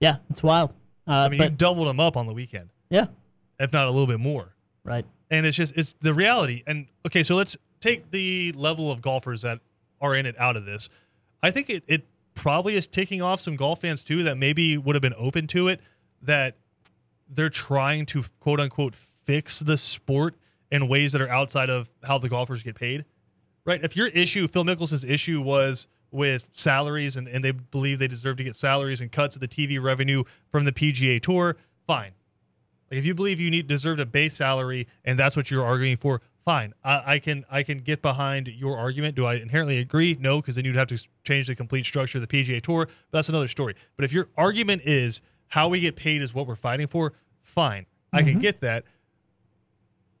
[0.00, 0.70] yeah, it's wild.
[1.08, 3.06] Uh, I mean, but you doubled them up on the weekend, yeah,
[3.58, 4.54] if not a little bit more.
[4.84, 5.04] right.
[5.28, 6.62] And it's just it's the reality.
[6.68, 9.58] And okay, so let's take the level of golfers that
[10.00, 10.88] are in it out of this.
[11.42, 14.94] I think it it probably is ticking off some golf fans too that maybe would
[14.94, 15.80] have been open to it
[16.22, 16.54] that
[17.28, 20.36] they're trying to quote unquote fix the sport
[20.70, 23.04] in ways that are outside of how the golfers get paid.
[23.64, 23.82] Right?
[23.82, 28.36] If your issue, Phil Mickelson's issue was with salaries and, and they believe they deserve
[28.36, 32.12] to get salaries and cuts of the TV revenue from the PGA Tour, fine.
[32.90, 35.96] Like if you believe you need deserve a base salary and that's what you're arguing
[35.96, 36.72] for, fine.
[36.84, 39.16] I, I can I can get behind your argument.
[39.16, 40.16] Do I inherently agree?
[40.18, 42.86] No, because then you'd have to change the complete structure of the PGA Tour.
[42.86, 43.74] But that's another story.
[43.96, 47.86] But if your argument is how we get paid is what we're fighting for, fine.
[48.12, 48.40] I can mm-hmm.
[48.40, 48.84] get that.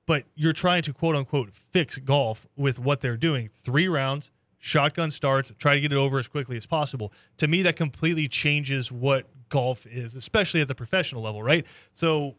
[0.06, 3.50] But you're trying to quote unquote fix golf with what they're doing.
[3.64, 7.12] Three rounds, shotgun starts, try to get it over as quickly as possible.
[7.38, 11.66] To me, that completely changes what golf is, especially at the professional level, right?
[11.92, 12.36] So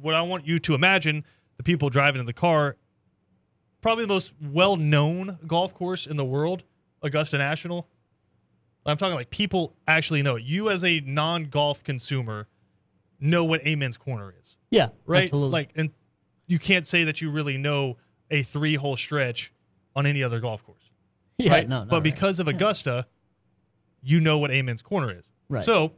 [0.00, 1.24] what I want you to imagine
[1.56, 2.76] the people driving in the car,
[3.80, 6.64] probably the most well known golf course in the world,
[7.02, 7.86] Augusta National.
[8.86, 10.44] I'm talking like people actually know it.
[10.44, 12.46] You, as a non golf consumer,
[13.20, 15.24] know what Amen's Corner is, Yeah, right?
[15.24, 15.50] Absolutely.
[15.50, 15.90] Like, and
[16.46, 17.96] you can't say that you really know
[18.30, 19.52] a three hole stretch
[19.94, 20.90] on any other golf course,
[21.38, 21.68] yeah, right?
[21.68, 22.02] no, no, but right.
[22.02, 23.06] because of Augusta,
[24.02, 25.24] you know what Amen's Corner is.
[25.48, 25.64] Right.
[25.64, 25.92] So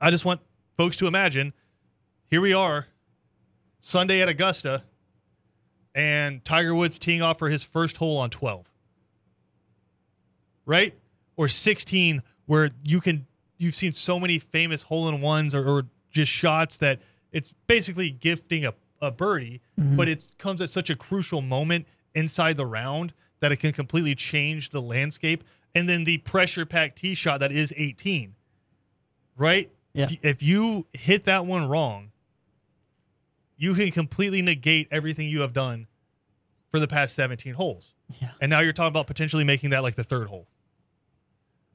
[0.00, 0.40] I just want
[0.76, 1.52] folks to imagine
[2.26, 2.86] here we are,
[3.80, 4.84] Sunday at Augusta,
[5.94, 8.66] and Tiger Woods teeing off for his first hole on 12.
[10.66, 10.94] Right?
[11.40, 13.26] Or 16, where you can,
[13.56, 17.00] you've seen so many famous hole in ones or, or just shots that
[17.32, 19.96] it's basically gifting a, a birdie, mm-hmm.
[19.96, 24.14] but it comes at such a crucial moment inside the round that it can completely
[24.14, 25.42] change the landscape.
[25.74, 28.34] And then the pressure packed tee shot that is 18,
[29.38, 29.70] right?
[29.94, 30.08] Yeah.
[30.10, 32.10] If, if you hit that one wrong,
[33.56, 35.86] you can completely negate everything you have done
[36.70, 37.94] for the past 17 holes.
[38.20, 38.32] Yeah.
[38.42, 40.49] And now you're talking about potentially making that like the third hole.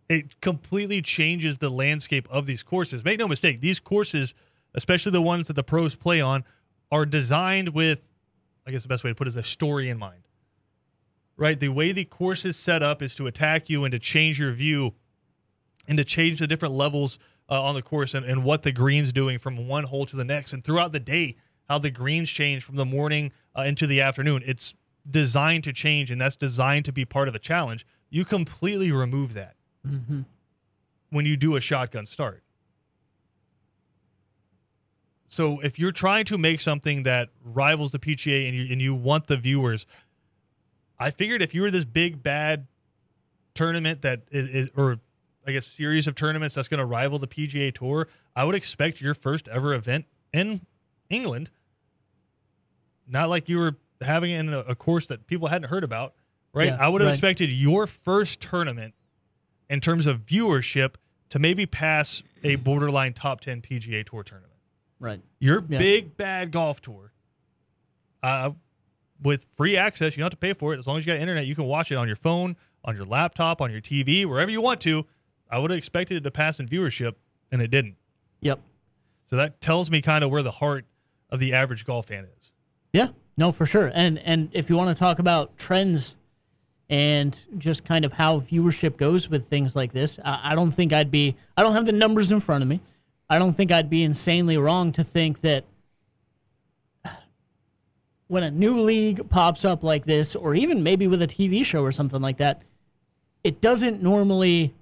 [0.07, 3.03] It completely changes the landscape of these courses.
[3.03, 4.33] Make no mistake, these courses,
[4.73, 6.43] especially the ones that the pros play on,
[6.91, 8.01] are designed with,
[8.67, 10.21] I guess the best way to put it is a story in mind.
[11.37, 11.59] Right?
[11.59, 14.51] The way the course is set up is to attack you and to change your
[14.51, 14.93] view
[15.87, 19.11] and to change the different levels uh, on the course and, and what the green's
[19.11, 21.35] doing from one hole to the next and throughout the day
[21.69, 24.75] how the greens change from the morning uh, into the afternoon it's
[25.09, 29.33] designed to change and that's designed to be part of a challenge you completely remove
[29.33, 30.21] that Mm-hmm.
[31.11, 32.41] when you do a shotgun start
[35.29, 38.95] so if you're trying to make something that rivals the PGA and you, and you
[38.95, 39.85] want the viewers
[40.97, 42.67] I figured if you were this big bad
[43.53, 44.99] tournament that is, is or
[45.47, 49.01] I guess series of tournaments that's going to rival the PGA Tour, I would expect
[49.01, 50.61] your first ever event in
[51.09, 51.51] England.
[53.07, 56.13] Not like you were having it in a, a course that people hadn't heard about,
[56.53, 56.67] right?
[56.67, 57.13] Yeah, I would have right.
[57.13, 58.93] expected your first tournament
[59.69, 60.95] in terms of viewership
[61.29, 64.53] to maybe pass a borderline top 10 PGA Tour tournament
[64.99, 65.21] right.
[65.39, 65.79] your Yeah.
[65.79, 67.11] big bad golf tour
[68.23, 68.51] uh,
[69.21, 71.19] with free access you don't have to pay for it as long as you got
[71.19, 74.51] internet you can watch it on your phone on your laptop on your tv wherever
[74.51, 75.05] you want to
[75.49, 77.13] i would have expected it to pass in viewership
[77.51, 77.95] and it didn't
[78.41, 78.59] Yep.
[79.25, 80.85] so that tells me kind of where the heart
[81.29, 82.51] of the average golf fan is
[82.93, 83.91] Yeah, no, for sure.
[83.93, 86.15] And and if you want to talk about trends
[86.89, 90.93] and just kind of how viewership goes with things like this, I, I don't think
[90.93, 91.35] I'd be.
[91.57, 92.79] I don't have the numbers in front of me.
[93.29, 95.65] I don't think I'd be insanely wrong to think that
[98.27, 101.83] when a new league pops up like this, or even maybe with a TV show
[101.83, 102.63] or something like that,
[103.43, 104.73] it doesn't normally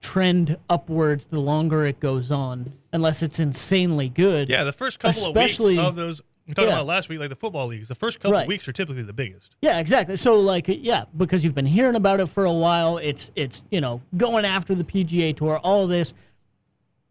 [0.00, 4.48] trend upwards the longer it goes on, unless it's insanely good.
[4.48, 6.74] yeah the first couple Especially- of weeks of those we talked Yeah.
[6.74, 8.42] about last week like the football leagues the first couple Right.
[8.42, 10.16] of weeks are typically the biggest Yeah, exactly.
[10.16, 13.80] So like yeah, because you've been hearing about it for a while, it's it's, you
[13.80, 16.14] know, going after the PGA tour, all this.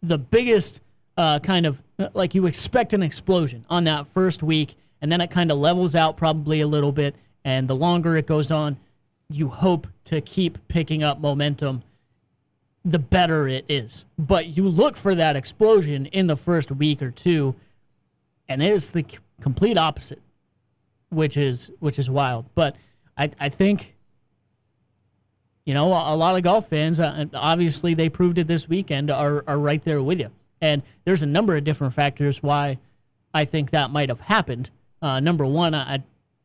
[0.01, 0.81] the biggest
[1.17, 1.81] uh, kind of
[2.13, 5.95] like you expect an explosion on that first week, and then it kind of levels
[5.95, 7.15] out probably a little bit.
[7.43, 8.77] And the longer it goes on,
[9.29, 11.81] you hope to keep picking up momentum,
[12.83, 14.05] the better it is.
[14.19, 17.55] But you look for that explosion in the first week or two,
[18.47, 19.05] and it is the
[19.41, 20.21] complete opposite,
[21.09, 22.45] which is which is wild.
[22.55, 22.75] But
[23.17, 23.95] I I think
[25.65, 29.11] you know a, a lot of golf fans, uh, obviously they proved it this weekend,
[29.11, 30.31] are are right there with you.
[30.61, 32.79] And there's a number of different factors why
[33.33, 34.69] I think that might have happened.
[35.01, 36.03] Uh, number one, I,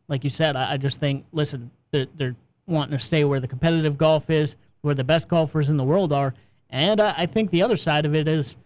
[0.09, 2.37] like you said, I, I just think, listen, they're, they're,
[2.67, 6.13] wanting to stay where the competitive golf is, where the best golfers in the world
[6.13, 6.33] are.
[6.69, 8.57] And I, I think the other side of it is,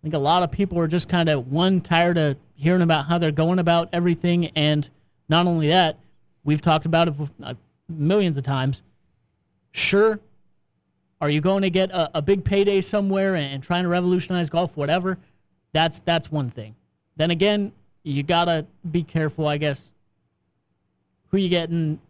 [0.00, 3.06] I think a lot of people are just kind of one tired of hearing about
[3.06, 4.88] how they're going about everything, and
[5.28, 5.98] not only that,
[6.44, 7.54] we've talked about it uh,
[7.88, 8.82] millions of times.
[9.72, 10.20] Sure,
[11.20, 14.50] are you going to get a, a big payday somewhere and, and trying to revolutionize
[14.50, 15.18] golf, whatever?
[15.72, 16.74] That's that's one thing.
[17.16, 19.92] Then again, you gotta be careful, I guess.
[21.28, 22.00] Who you getting?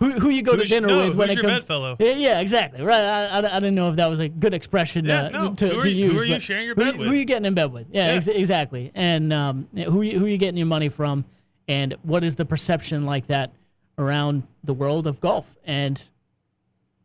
[0.00, 1.62] Who who you go Who's- to dinner no, with when it comes?
[1.62, 1.96] bedfellow?
[2.00, 2.82] Yeah, exactly.
[2.82, 3.00] Right.
[3.04, 5.54] I, I, I didn't know if that was a good expression Yeah, uh, no.
[5.54, 6.22] to, Who are to you- who use.
[6.22, 7.08] are you sharing your who, bed Who with?
[7.10, 7.86] are you getting in bed with?
[7.92, 8.12] Yeah, Yeah.
[8.14, 8.90] Ex- exactly.
[8.96, 11.24] And um, who who are you getting your money from?
[11.68, 13.52] And what is the perception like that
[13.96, 15.56] around the world of golf?
[15.64, 16.02] And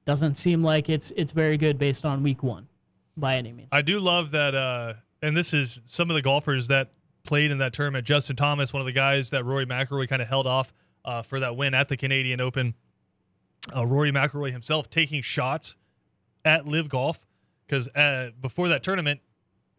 [0.05, 2.67] doesn't seem like it's it's very good based on week one,
[3.17, 3.69] by any means.
[3.71, 6.91] I do love that, uh, and this is some of the golfers that
[7.23, 8.05] played in that tournament.
[8.05, 10.71] Justin Thomas, one of the guys that Rory McIlroy kind of held off
[11.03, 12.75] uh, for that win at the Canadian Open.
[13.73, 15.75] Uh, Rory McIlroy himself taking shots
[16.43, 17.19] at LIV Golf
[17.65, 19.21] because uh, before that tournament,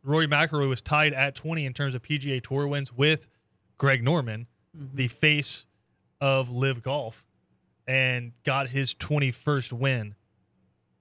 [0.03, 3.29] Rory McIlroy was tied at 20 in terms of PGA Tour wins with
[3.79, 5.67] Greg Norman, the face
[6.21, 7.25] of LIV Golf,
[7.87, 10.15] and got his 21st win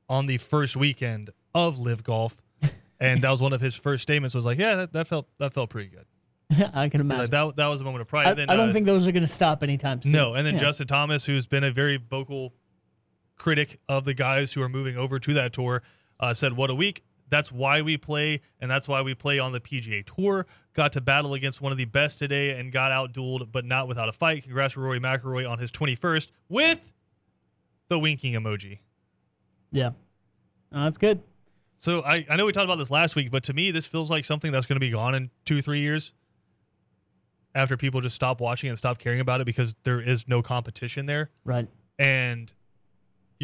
[0.07, 2.41] on the first weekend of LIV Golf.
[2.99, 5.53] and that was one of his first statements was like, yeah, that, that felt that
[5.53, 6.05] felt pretty good.
[6.73, 7.23] I can imagine.
[7.23, 8.27] Like, that, that was a moment of pride.
[8.27, 10.11] I, then, I don't uh, think those are going to stop anytime soon.
[10.11, 10.61] no, and then Yeah.
[10.61, 12.53] Justin Thomas, who's been a very vocal
[13.37, 15.83] critic of the guys who are moving over to that tour,
[16.19, 17.03] uh, said, "What a week!
[17.29, 20.45] That's why we play, and that's why we play on the PGA Tour.
[20.73, 24.09] Got to battle against one of the best today and got outdueled, but not without
[24.09, 24.43] a fight.
[24.43, 26.93] Congrats to Rory McIlroy on his 21st with
[27.89, 28.79] the winking emoji."
[29.71, 29.91] Yeah,
[30.71, 31.21] Oh, that's good.
[31.77, 34.09] So I, I know we talked about this last week, but to me, this feels
[34.09, 36.13] like something that's going to be gone in two, three years
[37.53, 41.05] after people just stop watching and stop caring about it because there is no competition
[41.05, 41.29] there.
[41.43, 41.67] Right.
[41.97, 42.53] And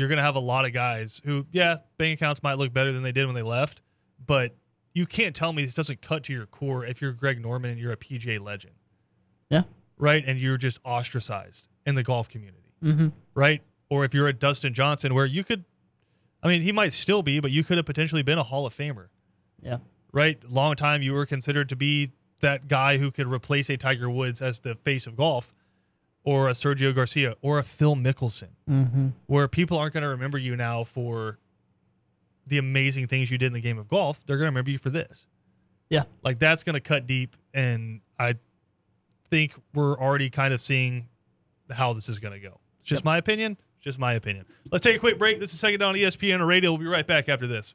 [0.01, 2.91] you're going to have a lot of guys who, yeah, bank accounts might look better
[2.91, 3.81] than they did when they left,
[4.25, 4.55] but
[4.93, 7.79] you can't tell me this doesn't cut to your core if you're Greg Norman and
[7.79, 8.73] you're a PGA legend,
[9.49, 9.63] Yeah.
[9.97, 10.23] right?
[10.25, 13.07] And you're just ostracized in the golf community, Mm-hmm.
[13.35, 13.61] right?
[13.89, 15.63] Or if you're a Dustin Johnson, where you could,
[16.43, 18.75] I mean, he might still be, but you could have potentially been a Hall of
[18.75, 19.07] Famer
[19.61, 19.77] Yeah.
[20.11, 20.43] right?
[20.49, 24.41] Long time you were considered to be that guy who could replace a Tiger Woods
[24.41, 25.53] as the face of golf,
[26.23, 29.07] or a Sergio Garcia, or a Phil Mickelson, Mm-hmm.
[29.27, 31.39] where people aren't going to remember you now for
[32.47, 34.19] the amazing things you did in the game of golf.
[34.25, 35.25] They're going to remember you for this.
[35.89, 36.03] Yeah.
[36.23, 38.35] Like that's going to cut deep, and I
[39.29, 41.07] think we're already kind of seeing
[41.69, 42.59] how this is going to go.
[42.81, 43.05] It's just Yep.
[43.05, 43.57] my opinion.
[43.79, 44.45] Just my opinion.
[44.71, 45.39] Let's take a quick break.
[45.39, 46.71] This is Second Down on ESPN Radio.
[46.71, 47.73] We'll be right back after this.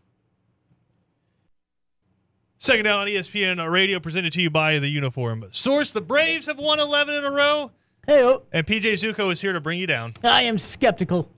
[2.59, 5.93] Second Down on ESPN Radio presented to you by the Uniform Source.
[5.93, 7.71] The Braves have won 11 in a row,
[8.07, 10.13] Hey, oh, and PJ Zuko is here to bring you down.
[10.23, 11.31] I am skeptical.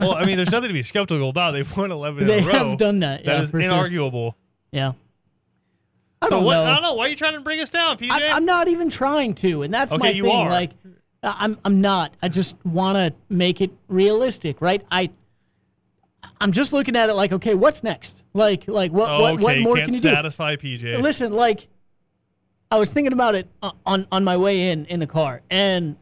[0.00, 1.50] Well, I mean, there's nothing to be skeptical about.
[1.50, 2.52] They've won 11 They in a row.
[2.52, 3.24] They have done that.
[3.24, 3.70] That yeah, is for sure.
[3.72, 4.34] inarguable.
[4.70, 4.92] Yeah.
[6.22, 6.54] I don't what?
[6.54, 6.64] know.
[6.64, 6.94] I don't know.
[6.94, 8.10] Why are you trying to bring us down, PJ?
[8.10, 10.34] I, I'm not even trying to, and that's Okay, my you thing.
[10.36, 10.48] are.
[10.48, 10.70] Like,
[11.22, 12.14] I'm I'm not.
[12.22, 14.82] I just want to make it realistic, right?
[14.90, 15.10] I
[16.40, 18.24] I'm just looking at it like, okay, what's next?
[18.32, 20.08] Like, like what Oh, what, okay, what more can't can you do?
[20.10, 21.00] satisfy PJ.
[21.00, 21.68] Listen, like,
[22.74, 23.46] I was thinking about it
[23.86, 25.94] on on my way in in the car, and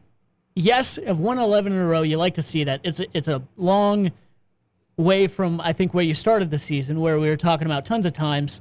[0.55, 2.81] yes, if won 11 in a row, you like to see that.
[2.83, 4.11] It's a, it's a long
[4.97, 8.07] way from I think where you started the season, where we were talking about tons
[8.07, 8.59] of times.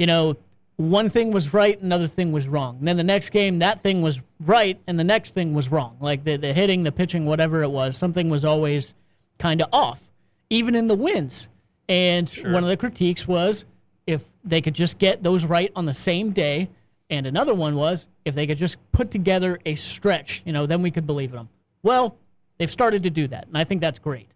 [0.00, 0.36] You know,
[0.78, 2.78] one thing was right, another thing was wrong.
[2.80, 5.96] And then the next game, that thing was right, and the next thing was wrong.
[6.00, 8.94] Like the the hitting, the pitching, whatever it was, something was always
[9.38, 10.02] kind of off,
[10.50, 11.48] even in the wins.
[11.88, 13.64] And one of the critiques was
[14.08, 16.68] if they could just get those right on the same day.
[17.10, 20.82] And another one was if they could just put together a stretch, you know, then
[20.82, 21.48] we could believe in them.
[21.82, 22.16] Well,
[22.58, 24.28] they've started to do that, and I think that's great.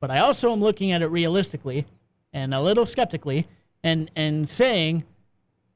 [0.00, 1.86] But I also am looking at it realistically
[2.32, 3.46] and a little skeptically
[3.82, 5.04] and, and saying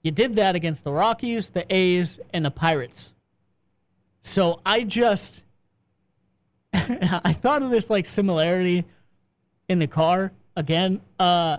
[0.02, 3.12] you did that against the Rockies, the A's, and the Pirates.
[4.22, 5.42] So I just
[6.72, 8.84] I thought of this like similarity
[9.68, 11.00] in the car again.
[11.18, 11.58] Uh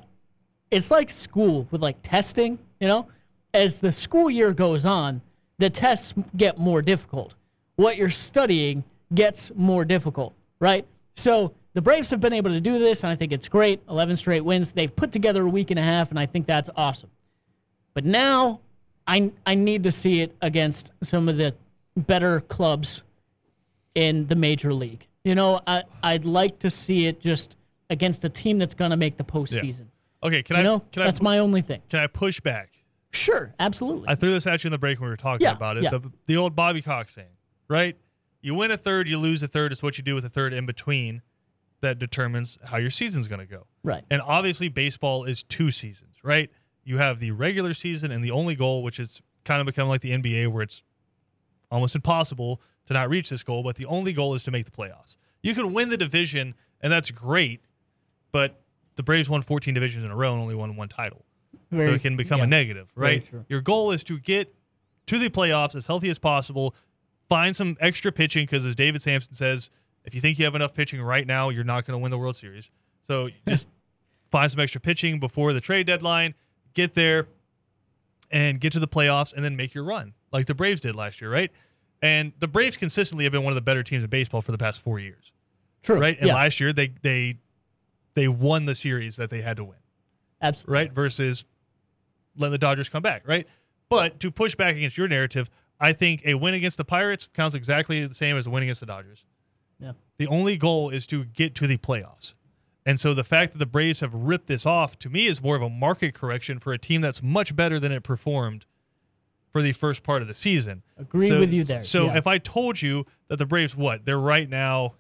[0.70, 3.08] it's like school with like testing, you know?
[3.54, 5.22] As the school year goes on,
[5.58, 7.36] the tests get more difficult.
[7.76, 8.84] What you're studying
[9.14, 10.86] gets more difficult, right?
[11.16, 13.82] So the Braves have been able to do this, and I think it's great.
[13.90, 14.72] 11 straight wins.
[14.72, 17.10] They've put together a week and a half, and I think that's awesome.
[17.94, 18.60] But now
[19.08, 21.56] I, I need to see it against some of the
[21.96, 23.04] better clubs
[23.96, 25.08] in the major league.
[25.24, 27.58] You know, I, I'd like to see it just
[27.90, 29.88] against a team that's going to make the postseason.
[30.24, 31.82] Okay, can You I know, can that's I my only thing.
[31.90, 32.70] can I push back?
[33.12, 34.06] Sure, absolutely.
[34.10, 35.84] I threw this at you in the break when we were talking Yeah, about it.
[35.84, 35.92] yeah.
[35.92, 37.28] The, the old Bobby Cox saying,
[37.68, 37.98] right?
[38.42, 39.72] You win a third, you lose a third.
[39.72, 41.22] It's what you do with a third in between
[41.82, 43.68] that determines how your season's going to go.
[43.84, 44.04] right.
[44.10, 46.50] And obviously, baseball is two seasons, right?
[46.84, 50.02] You have the regular season and the only goal, which is kind of become like
[50.02, 50.84] the NBA, where it's
[51.72, 54.72] almost impossible to not reach this goal, but the only goal is to make the
[54.72, 55.18] playoffs.
[55.44, 57.62] You can win the division, and that's great,
[58.32, 58.62] but
[58.96, 61.26] the Braves won 14 divisions in a row and only won one title.
[61.72, 62.46] Very, so it can become yeah.
[62.46, 63.28] a negative, right?
[63.50, 64.54] Your goal is to get
[65.08, 66.76] to the playoffs as healthy as possible,
[67.28, 69.70] find some extra pitching because, as David Samson says,
[70.06, 72.18] if you think you have enough pitching right now, you're not going to win the
[72.18, 72.70] World Series.
[73.04, 73.68] So just
[74.32, 76.36] find some extra pitching before the trade deadline,
[76.74, 77.28] get there,
[78.32, 81.22] and get to the playoffs, and then make your run like the Braves did last
[81.22, 81.52] year, right?
[82.02, 84.58] And the Braves consistently have been one of the better teams in baseball for the
[84.58, 85.32] past four years,
[85.84, 86.00] True.
[86.00, 86.18] right?
[86.18, 87.40] And yeah, last year they they
[88.14, 89.78] they won the series that they had to win
[90.42, 90.74] absolutely.
[90.74, 90.92] right?
[90.92, 91.44] Versus
[92.38, 93.48] letting the Dodgers come back, right?
[93.90, 97.56] But to push back against your narrative, I think a win against the Pirates counts
[97.56, 99.26] exactly the same as a win against the Dodgers.
[99.80, 99.94] Yeah.
[100.18, 102.34] The only goal is to get to the playoffs.
[102.86, 105.56] And so the fact that the Braves have ripped this off to me is more
[105.56, 108.66] of a market correction for a team that's much better than it performed
[109.52, 110.84] for the first part of the season.
[110.98, 111.84] Agree So- with you there.
[111.84, 112.18] So yeah.
[112.18, 114.96] if I told you that the Braves, what they're right now,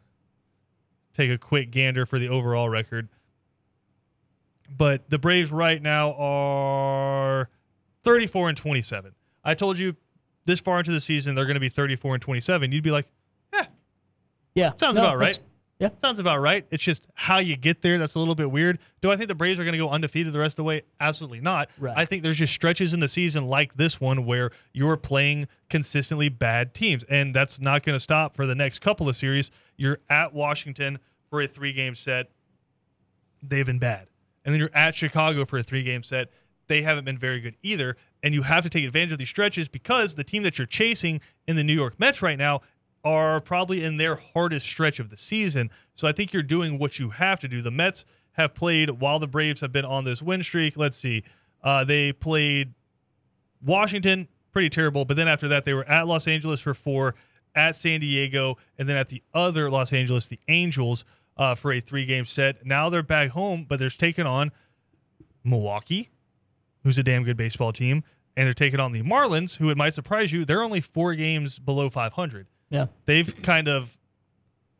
[1.16, 3.10] take a quick gander for the overall record.
[4.76, 7.50] But the Braves right now are
[8.04, 9.14] 34 and 27.
[9.44, 9.96] I told you
[10.46, 12.72] this far into the season they're going to be 34 and 27.
[12.72, 13.08] You'd be like,
[13.54, 13.66] eh,
[14.56, 15.40] yeah, sounds no, about right.
[15.80, 16.66] Yeah, sounds about right.
[16.72, 18.80] It's just how you get there that's a little bit weird.
[19.02, 20.82] Do I think the Braves are going to go undefeated the rest of the way?
[21.00, 21.70] Absolutely not.
[21.78, 21.94] Right.
[21.96, 26.30] I think there's just stretches in the season like this one where you're playing consistently
[26.30, 29.52] bad teams, and that's not going to stop for the next couple of series.
[29.76, 30.98] You're at Washington
[31.30, 32.32] for a three game set.
[33.44, 34.08] They've been bad.
[34.48, 36.30] And then you're at Chicago for a three game set.
[36.68, 37.98] They haven't been very good either.
[38.24, 41.20] And you have to take advantage of these stretches because the team that you're chasing
[41.48, 42.62] in the New York Mets right now
[43.04, 45.70] are probably in their hardest stretch of the season.
[45.96, 47.62] So I think you're doing what you have to do.
[47.62, 50.78] The Mets have played while the Braves have been on this win streak.
[50.78, 51.24] Let's see.
[51.62, 52.74] Uh, they played
[53.62, 55.04] Washington, pretty terrible.
[55.04, 57.16] But then after that, they were at Los Angeles for four,
[57.54, 61.04] at San Diego, and then at the other Los Angeles, the Angels,
[61.38, 62.66] uh, for a three game set.
[62.66, 64.52] Now they're back home, but they're taking on
[65.44, 66.10] Milwaukee,
[66.84, 68.04] who's a damn good baseball team,
[68.36, 71.60] and they're taking on the Marlins, who it might surprise you, they're only four games
[71.60, 73.98] below 500 yeah, they've kind of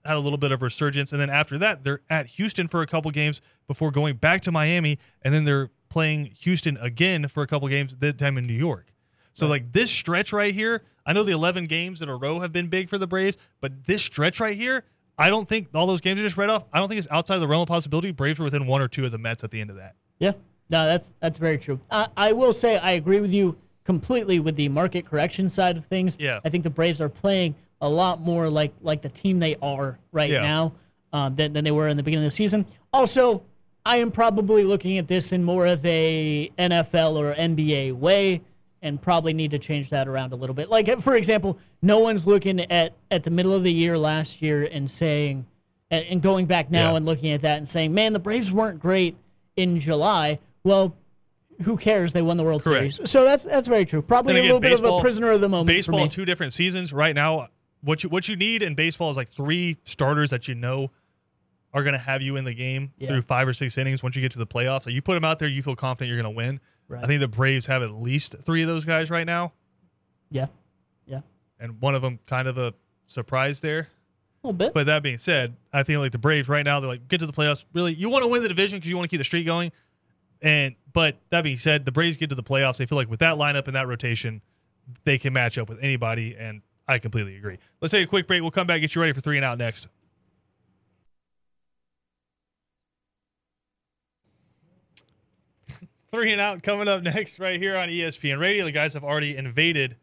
[0.04, 2.88] had a little bit of resurgence and then after that they're at Houston for a
[2.88, 7.48] couple games before going back to Miami and then they're playing Houston again for a
[7.48, 8.88] couple games this time in New York.
[9.34, 12.52] So like this stretch right here, I know the 11 games in a row have
[12.52, 14.84] been big for the Braves, but this stretch right here,
[15.18, 17.36] I don't think all those games I just read off, I don't think it's outside
[17.36, 18.12] of the realm of possibility.
[18.12, 19.96] Braves are within one or two of the Mets at the end of that.
[20.20, 20.34] yeah.
[20.70, 21.80] No, that's that's very true.
[21.90, 23.56] I, I will say I agree with you
[23.86, 26.18] completely with the market correction side of things.
[26.20, 26.42] Yeah.
[26.44, 29.98] I think the Braves are playing a lot more like like the team they are
[30.12, 30.42] right Yeah.
[30.42, 30.74] now
[31.14, 32.66] um, than than they were in the beginning of the season.
[32.92, 33.44] Also,
[33.86, 38.42] I am probably looking at this in more of a NFL or NBA way,
[38.82, 40.70] and probably need to change that around a little bit.
[40.70, 44.64] Like for example, no one's looking at at the middle of the year last year
[44.72, 45.46] and saying,
[45.90, 46.98] and, and going back now Yeah.
[46.98, 49.16] and looking at that and saying, man, the Braves weren't great
[49.56, 50.40] in July.
[50.64, 50.96] Well.
[51.64, 52.14] Who cares?
[52.14, 52.94] They won the World Correct.
[52.98, 54.04] Series, so that's that's very true.
[54.04, 55.66] Probably Then a again, little bit of a prisoner of the moment.
[55.66, 57.48] baseball two different seasons right now
[57.82, 60.92] what you what you need in baseball is like three starters that you know
[61.74, 63.08] are going to have you in the game Yeah.
[63.08, 65.24] through five or six innings once you get to the playoffs so you put them
[65.26, 67.04] out there you feel confident you're going to win Right.
[67.04, 69.54] i think the braves have at least three of those guys right now
[70.30, 70.48] Yeah,
[71.06, 71.22] yeah,
[71.60, 72.74] and one of them kind of a
[73.08, 73.90] surprise there
[74.44, 74.74] a little bit.
[74.74, 77.26] but that being said i think like the braves right now they're like get to
[77.26, 79.24] the playoffs really you want to win the division because you want to keep the
[79.26, 79.72] streak going
[80.42, 83.20] and but that being said the braves get to the playoffs they feel like with
[83.20, 84.42] that lineup and that rotation
[85.04, 87.58] they can match up with anybody, and I completely agree.
[87.82, 88.42] Let's take a quick break.
[88.42, 89.88] We'll come back, get you ready for three and out next.
[96.12, 98.66] Three and out coming up next, right here on ESPN Radio.
[98.66, 99.98] The guys have already invaded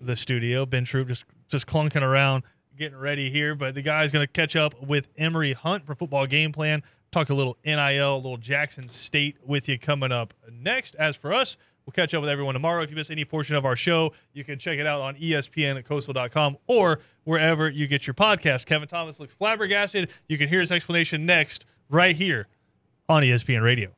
[0.00, 0.64] the studio.
[0.66, 2.44] Ben Troop just just clunking around,
[2.76, 3.54] getting ready here.
[3.54, 7.30] But the guy's going to catch up with Emory Hunt for Football Game Plan talk
[7.30, 10.94] a little NIL, a little Jackson State with you coming up next.
[10.96, 12.82] As for us, we'll catch up with everyone tomorrow.
[12.82, 15.76] If you miss any portion of our show, you can check it out on ESPN
[15.76, 18.66] at coastal.com or wherever you get your podcast.
[18.66, 20.10] Kevin Thomas looks flabbergasted.
[20.28, 22.46] You can hear his explanation next, right here
[23.08, 23.90] on ESPN Radio.